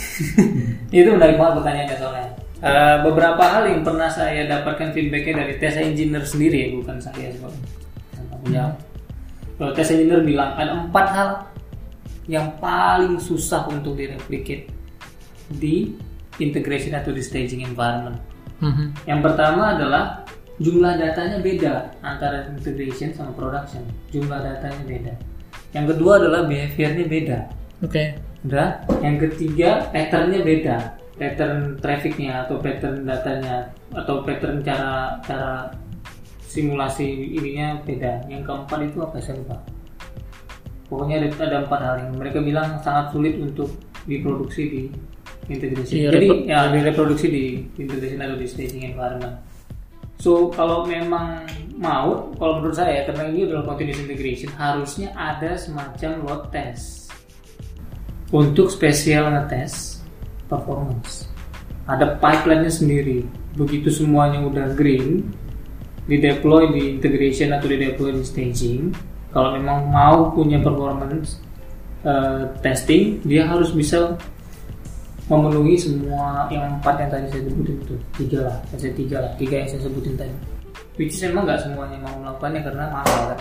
itu 0.99 1.07
menarik 1.07 1.39
banget 1.39 1.53
pertanyaannya 1.63 1.95
soalnya. 1.95 2.27
Eh, 2.57 2.97
beberapa 3.07 3.43
hal 3.47 3.63
yang 3.63 3.81
pernah 3.87 4.11
saya 4.11 4.43
dapatkan 4.43 4.91
feedbacknya 4.91 5.47
dari 5.47 5.53
test 5.55 5.79
engineer 5.79 6.27
sendiri 6.27 6.67
ya, 6.67 6.69
bukan 6.75 6.99
saya 6.99 7.31
jawab. 7.31 7.55
Kalau 9.55 9.71
test 9.71 9.95
engineer 9.95 10.19
bilang 10.19 10.51
ada 10.59 10.83
empat 10.83 11.07
hal 11.15 11.29
yang 12.27 12.59
paling 12.59 13.23
susah 13.23 13.63
untuk 13.71 13.95
direplicate 13.95 14.67
di 15.47 15.95
integration 16.43 16.91
atau 16.91 17.15
di 17.15 17.23
staging 17.23 17.63
environment. 17.63 18.19
Mhm. 18.59 19.07
Yang 19.07 19.19
pertama 19.23 19.79
adalah 19.79 20.27
jumlah 20.59 20.99
datanya 20.99 21.39
beda 21.39 21.95
antara 22.03 22.51
integration 22.51 23.15
sama 23.15 23.31
production. 23.31 23.87
Jumlah 24.11 24.43
datanya 24.43 24.83
beda. 24.83 25.13
Yang 25.71 25.85
kedua 25.95 26.19
adalah 26.19 26.41
behaviornya 26.49 27.05
beda. 27.07 27.39
Oke. 27.85 28.26
Udah. 28.45 28.85
Yang 29.01 29.31
ketiga 29.31 29.89
patternnya 29.89 30.41
beda. 30.45 30.77
Pattern 31.17 31.81
trafficnya 31.81 32.45
atau 32.45 32.61
pattern 32.61 33.01
datanya 33.01 33.73
atau 33.89 34.21
pattern 34.21 34.61
cara 34.61 35.17
cara 35.25 35.65
simulasi 36.45 37.33
ininya 37.33 37.81
beda. 37.81 38.29
Yang 38.29 38.45
keempat 38.45 38.79
itu 38.85 38.97
apa 39.01 39.17
saya 39.17 39.41
lupa. 39.41 39.57
Pokoknya 40.87 41.25
ada, 41.25 41.27
ada 41.43 41.57
empat 41.67 41.79
hal 41.83 41.95
yang 42.05 42.11
mereka 42.15 42.39
bilang 42.39 42.79
sangat 42.79 43.11
sulit 43.11 43.35
untuk 43.41 43.73
diproduksi 44.07 44.63
di 44.71 44.81
integration. 45.51 45.95
Di 45.97 46.07
Jadi 46.07 46.27
repro- 46.29 46.45
ya 46.47 46.59
direproduksi 46.71 47.27
di 47.27 47.43
integration 47.75 48.21
atau 48.23 48.37
di 48.39 48.47
staging 48.47 48.83
environment. 48.95 49.35
So 50.17 50.49
kalau 50.53 50.87
memang 50.87 51.45
mau, 51.77 52.33
kalau 52.41 52.61
menurut 52.61 52.77
saya 52.77 53.05
karena 53.05 53.29
ini 53.29 53.45
adalah 53.45 53.73
continuous 53.73 54.01
integration, 54.01 54.49
harusnya 54.55 55.13
ada 55.13 55.53
semacam 55.59 56.11
load 56.25 56.43
test 56.49 57.06
untuk 58.31 58.67
spesial 58.71 59.31
ngetes 59.31 60.03
performance. 60.47 61.27
ada 61.87 62.19
pipeline-nya 62.19 62.67
sendiri. 62.67 63.23
Begitu 63.55 63.87
semuanya 63.87 64.43
udah 64.43 64.75
green, 64.75 65.23
di 66.03 66.19
deploy 66.19 66.71
di 66.75 66.99
integration 66.99 67.55
atau 67.55 67.67
di 67.71 67.79
deploy 67.79 68.11
di 68.11 68.23
staging. 68.27 68.91
Kalau 69.31 69.55
memang 69.55 69.87
mau 69.87 70.31
punya 70.35 70.59
performance 70.59 71.39
eh, 72.03 72.43
testing, 72.59 73.23
dia 73.23 73.47
harus 73.47 73.71
bisa 73.71 74.19
memenuhi 75.27 75.75
semua 75.75 76.47
yang 76.47 76.79
empat 76.79 77.03
yang 77.03 77.09
tadi 77.11 77.25
saya 77.31 77.43
sebutin 77.51 77.75
itu 77.83 77.95
tiga 78.15 78.39
lah, 78.47 78.57
saya 78.79 78.93
tiga 78.95 79.17
lah, 79.19 79.31
tiga 79.35 79.55
yang 79.59 79.69
saya 79.71 79.81
sebutin 79.83 80.15
tadi. 80.15 80.35
Which 80.95 81.19
is 81.19 81.23
emang 81.27 81.43
nggak 81.45 81.61
semuanya 81.67 81.97
mau 82.03 82.15
melakukannya 82.23 82.61
karena 82.63 82.85
mahal 82.89 83.21
kan. 83.35 83.39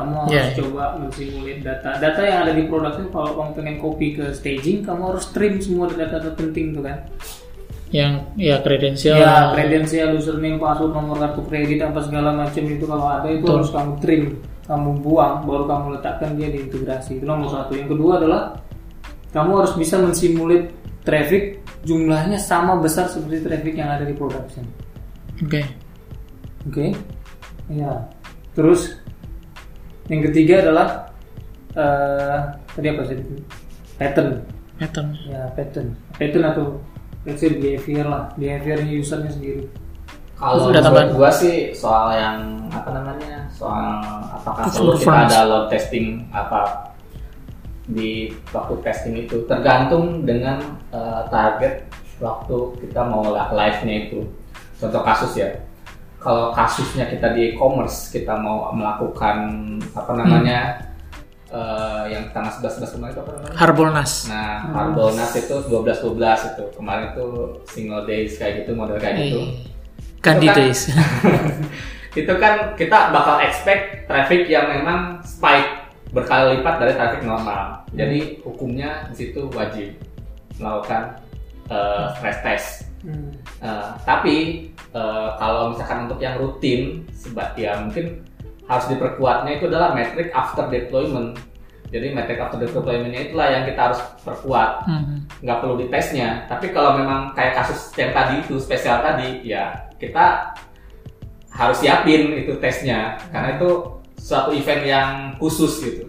Kamu 0.00 0.14
harus 0.24 0.32
Yeah. 0.32 0.56
coba 0.56 0.84
mensimulate 0.96 1.60
data. 1.60 1.90
Data 2.00 2.20
yang 2.24 2.38
ada 2.48 2.52
di 2.56 2.64
production 2.64 3.06
kalau 3.12 3.30
kamu 3.36 3.50
pengen 3.52 3.76
copy 3.76 4.06
ke 4.16 4.24
staging, 4.32 4.80
kamu 4.80 5.02
harus 5.12 5.28
stream 5.28 5.60
semua 5.60 5.92
data-data 5.92 6.32
penting 6.32 6.72
tuh 6.72 6.82
kan. 6.88 6.96
Yang 7.90 8.12
ya 8.38 8.56
kredensial. 8.62 9.18
Ya, 9.18 9.50
kredensial, 9.52 10.08
username, 10.14 10.56
password, 10.56 10.94
nomor 10.94 11.18
kartu 11.20 11.42
kredit, 11.50 11.82
apa 11.84 12.00
segala 12.06 12.30
macam 12.32 12.62
itu 12.64 12.84
kalau 12.86 13.06
ada 13.10 13.28
itu 13.28 13.42
Betul. 13.44 13.56
harus 13.60 13.70
kamu 13.74 13.92
trim, 13.98 14.22
kamu 14.70 14.90
buang, 15.02 15.34
baru 15.42 15.64
kamu 15.66 15.86
letakkan 15.98 16.30
dia 16.38 16.48
di 16.48 16.58
integrasi. 16.64 17.18
Itu 17.18 17.26
nomor 17.26 17.50
satu. 17.50 17.74
Yang 17.74 17.98
kedua 17.98 18.12
adalah 18.22 18.42
kamu 19.34 19.50
harus 19.58 19.74
bisa 19.74 19.98
mensimulate 19.98 20.70
traffic 21.02 21.60
jumlahnya 21.82 22.38
sama 22.38 22.78
besar 22.78 23.10
seperti 23.10 23.42
traffic 23.42 23.74
yang 23.74 23.90
ada 23.90 24.06
di 24.06 24.14
production. 24.14 24.62
Oke. 25.42 25.64
Oke, 26.68 26.92
ya. 27.72 28.04
Terus 28.52 28.99
yang 30.10 30.20
ketiga 30.26 30.54
adalah 30.66 30.88
eh 31.78 32.38
tadi 32.74 32.86
apa 32.90 33.02
sih? 33.06 33.16
Pattern. 33.94 34.42
Pattern. 34.76 35.08
Ya, 35.30 35.46
pattern. 35.54 35.94
Pattern 36.18 36.44
atau 36.50 36.64
let's 37.22 37.38
say 37.38 37.54
behavior 37.54 38.10
lah, 38.10 38.32
behaviornya 38.34 38.96
usernya 38.98 39.30
sendiri. 39.30 39.70
Kalau 40.40 40.72
menurut 40.72 41.12
gua 41.20 41.28
sih 41.28 41.76
soal 41.76 42.16
yang 42.16 42.64
apa 42.72 42.96
namanya 42.96 43.44
soal 43.52 44.00
apakah 44.32 44.64
It's 44.64 44.80
perlu 44.80 44.96
kita 44.96 45.28
ada 45.28 45.40
load 45.44 45.68
testing 45.68 46.24
apa 46.32 46.90
di 47.84 48.32
waktu 48.48 48.74
testing 48.80 49.14
itu 49.20 49.44
tergantung 49.44 50.24
dengan 50.24 50.80
eh, 50.96 51.22
target 51.28 51.84
waktu 52.24 52.56
kita 52.80 53.04
mau 53.04 53.28
li- 53.28 53.52
live-nya 53.52 53.94
itu. 54.08 54.24
Contoh 54.80 55.04
kasus 55.04 55.36
ya, 55.36 55.52
kalau 56.20 56.52
kasusnya 56.52 57.08
kita 57.08 57.32
di 57.32 57.50
e-commerce 57.50 58.12
kita 58.12 58.36
mau 58.36 58.68
melakukan 58.70 59.36
apa 59.96 60.12
namanya 60.12 60.76
eh, 61.48 62.12
yang 62.12 62.28
tanggal 62.30 62.52
11 62.60 62.84
11 62.84 62.94
kemarin 62.94 63.12
itu 63.16 63.20
apa 63.24 63.30
namanya? 63.34 63.54
Harbolnas. 63.56 64.12
Nah, 64.28 64.54
Harbolnas 64.70 65.32
itu 65.34 65.56
12 65.66 66.04
12 66.04 66.48
itu. 66.54 66.64
Kemarin 66.76 67.04
itu 67.10 67.26
single 67.66 68.04
days 68.04 68.36
kayak 68.36 68.62
gitu 68.62 68.76
model 68.76 69.00
kayak 69.00 69.16
gitu. 69.16 69.40
Candy 70.20 70.46
Itu 70.46 70.52
kan- 70.52 70.58
Days. 70.60 70.80
itu 72.20 72.32
kan 72.42 72.54
kita 72.74 72.98
bakal 73.14 73.40
expect 73.40 74.04
traffic 74.04 74.44
yang 74.50 74.66
memang 74.68 75.22
spike 75.24 75.88
berkali 76.10 76.58
lipat 76.58 76.74
dari 76.82 76.92
traffic 76.92 77.22
normal. 77.24 77.86
Jadi 77.96 78.42
hukumnya 78.44 79.08
di 79.08 79.14
situ 79.16 79.46
wajib 79.54 79.94
melakukan 80.58 81.16
uh, 81.70 82.12
stress 82.18 82.38
test. 82.44 82.68
Hmm. 83.00 83.32
Uh, 83.64 83.96
tapi 84.04 84.68
uh, 84.92 85.34
kalau 85.40 85.72
misalkan 85.72 86.04
untuk 86.04 86.20
yang 86.20 86.36
rutin, 86.36 87.08
seba- 87.16 87.56
ya 87.56 87.80
mungkin 87.80 88.20
harus 88.68 88.86
diperkuatnya 88.86 89.56
itu 89.56 89.66
adalah 89.66 89.96
metric 89.96 90.28
after 90.30 90.68
deployment. 90.68 91.40
Jadi 91.90 92.14
metric 92.14 92.38
after 92.38 92.60
deploymentnya 92.60 93.32
itulah 93.32 93.50
yang 93.50 93.66
kita 93.66 93.80
harus 93.90 94.00
perkuat 94.22 94.86
Hmm. 94.86 95.26
nggak 95.42 95.58
perlu 95.58 95.74
ditesnya. 95.80 96.46
Tapi 96.46 96.70
kalau 96.70 96.94
memang 96.94 97.34
kayak 97.34 97.58
kasus 97.58 97.90
yang 97.98 98.14
tadi 98.14 98.38
itu 98.44 98.60
spesial 98.62 99.02
tadi, 99.02 99.42
ya 99.42 99.74
kita 99.98 100.54
harus 101.50 101.82
siapin 101.82 102.30
itu 102.36 102.54
tesnya 102.62 103.18
karena 103.34 103.58
itu 103.58 103.70
suatu 104.20 104.54
event 104.54 104.82
yang 104.86 105.10
khusus 105.42 105.82
gitu. 105.82 106.04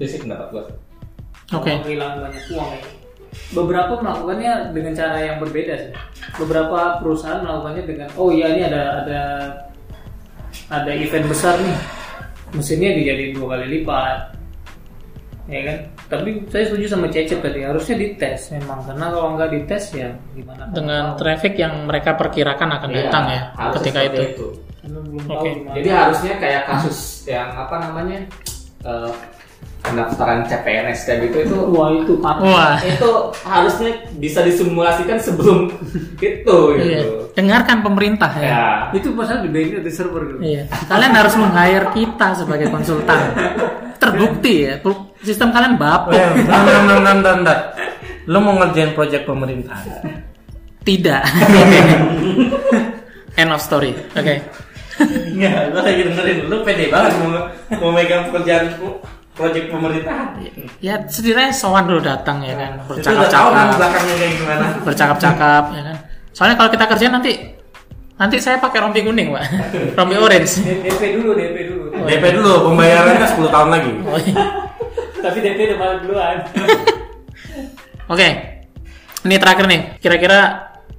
Itu 0.00 0.04
sih 0.06 0.20
pendapat 0.24 0.48
gue. 0.54 0.64
Oke. 1.52 1.70
Kehilangan 1.84 2.24
banyak 2.24 2.44
uang 2.56 2.70
ya. 2.72 2.80
Beberapa 3.54 4.02
melakukannya 4.02 4.74
dengan 4.74 4.92
cara 4.96 5.16
yang 5.22 5.36
berbeda 5.38 5.74
sih. 5.78 5.92
Beberapa 6.34 6.98
perusahaan 6.98 7.46
melakukannya 7.46 7.84
dengan 7.86 8.08
oh 8.18 8.34
iya 8.34 8.50
ini 8.50 8.62
ada 8.66 8.82
ada 9.06 9.20
ada 10.70 10.90
event 10.90 11.30
besar 11.30 11.54
nih. 11.62 11.78
Mesinnya 12.54 12.90
dijadiin 12.98 13.38
dua 13.38 13.54
kali 13.54 13.66
lipat. 13.78 14.18
Ya 15.46 15.60
kan? 15.62 15.78
Tapi 16.10 16.42
saya 16.50 16.66
setuju 16.66 16.86
sama 16.90 17.06
Cecep 17.06 17.38
tadi 17.38 17.62
harusnya 17.62 17.94
dites 17.98 18.50
memang 18.50 18.82
karena 18.82 19.14
kalau 19.14 19.28
nggak 19.38 19.50
dites 19.54 19.84
ya 19.94 20.10
gimana? 20.34 20.66
Dengan 20.74 21.14
traffic 21.14 21.54
yang 21.54 21.86
mereka 21.86 22.18
perkirakan 22.18 22.82
akan 22.82 22.90
Iya, 22.90 22.98
datang 23.06 23.24
ya 23.30 23.40
ketika 23.78 24.00
itu. 24.10 24.46
Belum 24.86 25.22
Oke. 25.22 25.30
tahu 25.30 25.44
gimana. 25.62 25.74
Jadi 25.78 25.88
harusnya 25.90 26.34
kayak 26.42 26.62
kasus 26.66 26.98
yang 27.30 27.50
apa 27.54 27.74
namanya 27.78 28.26
eh, 28.82 29.12
pendaftaran 29.86 30.40
CPNS 30.50 30.98
kayak 31.06 31.18
gitu 31.30 31.36
itu 31.46 31.56
Wah 31.70 31.90
itu. 31.94 32.12
Wah. 32.22 32.76
itu 32.82 33.10
harusnya 33.46 33.90
bisa 34.18 34.40
disimulasikan 34.42 35.18
sebelum 35.22 35.70
itu 36.18 36.18
gitu. 36.18 36.58
Iya. 36.76 37.02
Dengarkan 37.36 37.86
pemerintah 37.86 38.30
ya. 38.38 38.48
Ya. 38.48 38.66
Itu 38.96 39.14
pasal 39.14 39.46
di 39.46 39.48
backup 39.52 39.82
di 39.86 39.92
server 39.92 40.22
gitu. 40.34 40.38
Iya. 40.42 40.62
Kalian 40.90 41.12
harus 41.14 41.34
meng-hire 41.38 41.86
kita 41.94 42.28
sebagai 42.34 42.68
konsultan. 42.72 43.20
Terbukti 44.02 44.54
ya. 44.66 44.74
Sistem 45.24 45.50
kalian 45.50 45.80
bapuk. 45.80 46.12
Eh, 46.14 46.22
bentar, 46.44 46.60
bentar, 46.62 46.98
bentar, 47.00 47.34
bentar. 47.40 47.58
Lu 48.26 48.38
mau 48.42 48.58
ngerjain 48.58 48.92
project 48.92 49.24
pemerintah? 49.24 49.78
Tidak. 50.86 51.22
End 53.40 53.50
of 53.52 53.60
story. 53.62 53.92
Oke. 54.14 54.42
Enggak, 55.36 55.76
gue 55.76 55.82
lagi 55.82 56.02
dengerin. 56.08 56.38
Lu 56.48 56.56
pede 56.64 56.88
banget 56.88 57.12
mau, 57.20 57.30
mau 57.82 57.90
megang 57.92 58.32
pekerjaan 58.32 58.72
project 59.36 59.68
pemerintahan. 59.68 60.28
Ya 60.80 60.96
setidaknya 61.04 61.52
sowan 61.52 61.84
dulu 61.84 62.00
datang 62.00 62.40
ya 62.40 62.56
kan. 62.56 62.80
Tahu 62.82 62.96
kan 62.96 62.96
Bercakap-cakap. 62.96 63.76
belakangnya 63.76 64.14
kayak 64.16 64.34
gimana. 64.40 64.66
Bercakap-cakap 64.82 65.64
ya 65.76 65.82
kan. 65.92 65.96
Soalnya 66.32 66.56
kalau 66.56 66.70
kita 66.72 66.84
kerja 66.88 67.06
nanti 67.12 67.32
nanti 68.16 68.36
saya 68.40 68.56
pakai 68.56 68.80
rompi 68.80 69.04
kuning, 69.04 69.28
Pak. 69.36 69.44
rompi 70.00 70.16
orange. 70.16 70.64
DP 70.64 71.20
dulu, 71.20 71.36
DP 71.36 71.56
dulu. 71.68 71.84
DP 72.08 72.24
dulu, 72.32 72.52
pembayarannya 72.72 73.28
10 73.28 73.54
tahun 73.54 73.68
lagi. 73.68 73.92
Oh, 74.08 74.16
iya. 74.24 74.44
Tapi 75.20 75.38
DP 75.44 75.58
udah 75.68 75.78
balik 75.78 75.98
duluan. 76.08 76.36
Oke. 78.12 78.28
Ini 79.26 79.36
terakhir 79.42 79.66
nih. 79.68 79.80
Kira-kira 80.00 80.40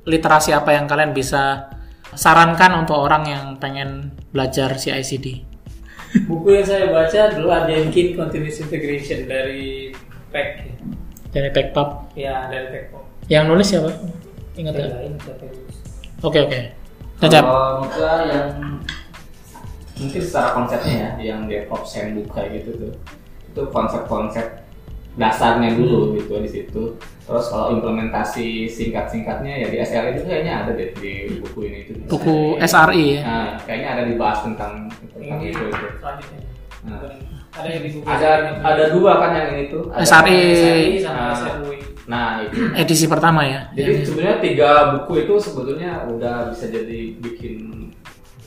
literasi 0.05 0.51
apa 0.53 0.75
yang 0.77 0.85
kalian 0.85 1.15
bisa 1.15 1.73
sarankan 2.13 2.85
untuk 2.85 2.99
orang 2.99 3.23
yang 3.25 3.45
pengen 3.57 4.13
belajar 4.29 4.75
CI/CD? 4.75 5.56
Buku 6.27 6.47
yang 6.55 6.65
saya 6.65 6.87
baca 6.87 7.19
dulu 7.35 7.49
ada 7.51 7.67
Jenkins 7.67 8.15
Continuous 8.15 8.63
Integration 8.63 9.27
dari 9.27 9.91
PEC. 10.31 10.71
Dari 11.35 11.49
TechPub. 11.51 12.15
Ya, 12.15 12.47
dari 12.47 12.67
PEC. 12.71 12.95
Yang 13.27 13.43
nulis 13.51 13.67
siapa? 13.67 13.91
Ingat 14.55 14.73
ya? 14.73 14.87
nggak 14.87 15.01
yang. 15.03 15.75
Oke 16.23 16.39
oke. 16.41 16.59
Cacap. 17.21 17.43
Kalau 17.43 17.61
menurut 17.81 17.91
gua 17.97 18.13
yang 18.25 18.47
mungkin 19.97 20.21
secara 20.21 20.49
konsepnya 20.53 20.93
ya, 20.95 21.09
yang 21.33 21.39
DevOps 21.49 21.91
handbook 21.97 22.29
kayak 22.33 22.61
gitu 22.61 22.69
tuh, 22.77 22.93
itu 23.49 23.61
konsep-konsep 23.73 24.45
dasarnya 25.17 25.73
dulu 25.73 26.15
gitu 26.17 26.33
di 26.41 26.49
situ. 26.49 26.83
Terus 27.27 27.51
kalau 27.51 27.75
implementasi 27.75 28.71
singkat-singkatnya 28.71 29.51
ya 29.59 29.67
di 29.67 29.77
SRE 29.83 30.15
itu 30.15 30.23
kayaknya 30.23 30.63
ada 30.63 30.71
deh 30.71 30.95
di 30.95 31.43
buku 31.43 31.59
ini 31.67 31.77
itu. 31.83 31.91
Buku 32.07 32.55
SRI 32.63 33.19
ya. 33.19 33.21
Nah, 33.27 33.49
kayaknya 33.67 33.89
ada 33.99 34.03
dibahas 34.07 34.39
tentang 34.47 34.87
tentang 34.87 35.43
Ini 35.43 35.51
itu 35.51 35.63
itu. 35.67 35.87
selanjutnya. 35.99 36.39
Nah. 36.87 36.99
Ada 37.51 37.67
yang 37.67 37.83
di 37.83 37.89
buku 37.99 38.05
Ada 38.07 38.29
ada 38.63 38.83
dua 38.95 39.11
kan 39.19 39.31
yang 39.35 39.47
ini 39.59 39.63
tuh. 39.67 39.91
Ada 39.91 40.07
SRE. 40.07 40.39
SRI 40.55 40.95
sama 41.03 41.19
Nah. 41.35 41.67
Nah 42.07 42.47
itu. 42.47 42.55
Edisi 42.79 43.05
pertama 43.11 43.43
ya. 43.43 43.67
Jadi 43.75 44.07
sebenarnya 44.07 44.37
tiga 44.39 44.69
buku 44.95 45.27
itu 45.27 45.33
sebetulnya 45.35 46.07
udah 46.07 46.55
bisa 46.55 46.71
jadi 46.71 47.19
bikin 47.19 47.91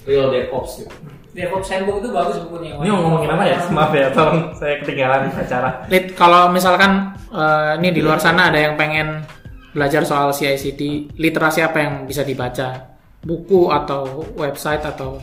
real 0.04 0.28
DevOps 0.32 0.84
gitu. 0.84 0.94
DevOps 1.30 1.68
Handbook 1.70 2.02
itu 2.02 2.10
bagus 2.10 2.36
bukunya. 2.42 2.74
Ini 2.74 2.90
mau 2.90 3.00
ngomongin 3.06 3.30
apa 3.30 3.44
ya? 3.46 3.58
Maaf 3.76 3.92
ya, 3.94 4.06
tolong 4.10 4.50
saya 4.58 4.74
ketinggalan 4.82 5.30
acara. 5.30 5.70
Lid, 5.86 6.18
kalau 6.18 6.50
misalkan 6.50 7.14
eh, 7.30 7.78
ini 7.78 7.88
di 7.94 8.00
luar 8.02 8.18
sana 8.18 8.50
ada 8.50 8.58
yang 8.58 8.74
pengen 8.74 9.22
belajar 9.70 10.02
soal 10.02 10.34
CI/CD, 10.34 11.14
literasi 11.14 11.62
apa 11.62 11.78
yang 11.78 11.94
bisa 12.04 12.26
dibaca? 12.26 12.90
Buku 13.22 13.70
atau 13.70 14.26
website 14.34 14.82
atau 14.82 15.22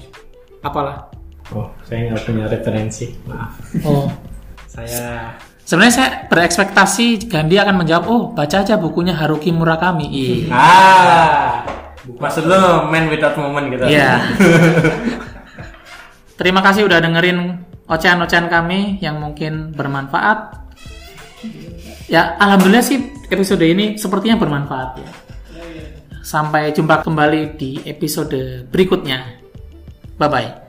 apalah? 0.64 1.12
Oh, 1.52 1.68
saya 1.84 2.12
nggak 2.12 2.24
punya 2.24 2.46
referensi. 2.48 3.12
Maaf. 3.28 3.52
Oh, 3.84 4.08
Saya 4.78 5.34
sebenarnya 5.66 5.94
saya 5.96 6.10
berekspektasi 6.30 7.26
Gandhi 7.34 7.58
akan 7.58 7.82
menjawab, 7.82 8.06
oh 8.06 8.22
baca 8.30 8.62
aja 8.62 8.78
bukunya 8.78 9.18
Haruki 9.18 9.50
Murakami. 9.50 10.06
Iya. 10.06 10.54
ah, 10.54 11.66
maksud 12.16 12.48
lu 12.48 12.88
man 12.88 13.12
without 13.12 13.36
moment 13.36 13.68
gitu. 13.68 13.84
Iya. 13.92 14.24
Terima 16.40 16.62
kasih 16.62 16.86
udah 16.86 17.02
dengerin 17.02 17.66
ocehan-ocehan 17.90 18.48
kami 18.48 19.02
yang 19.04 19.20
mungkin 19.20 19.74
bermanfaat. 19.74 20.70
Ya, 22.08 22.40
alhamdulillah 22.40 22.86
sih 22.86 23.12
episode 23.28 23.66
ini 23.68 24.00
sepertinya 24.00 24.40
bermanfaat 24.40 24.90
ya. 25.02 25.10
Sampai 26.24 26.72
jumpa 26.76 27.04
kembali 27.04 27.60
di 27.60 27.84
episode 27.88 28.68
berikutnya. 28.68 29.40
Bye 30.20 30.30
bye. 30.30 30.67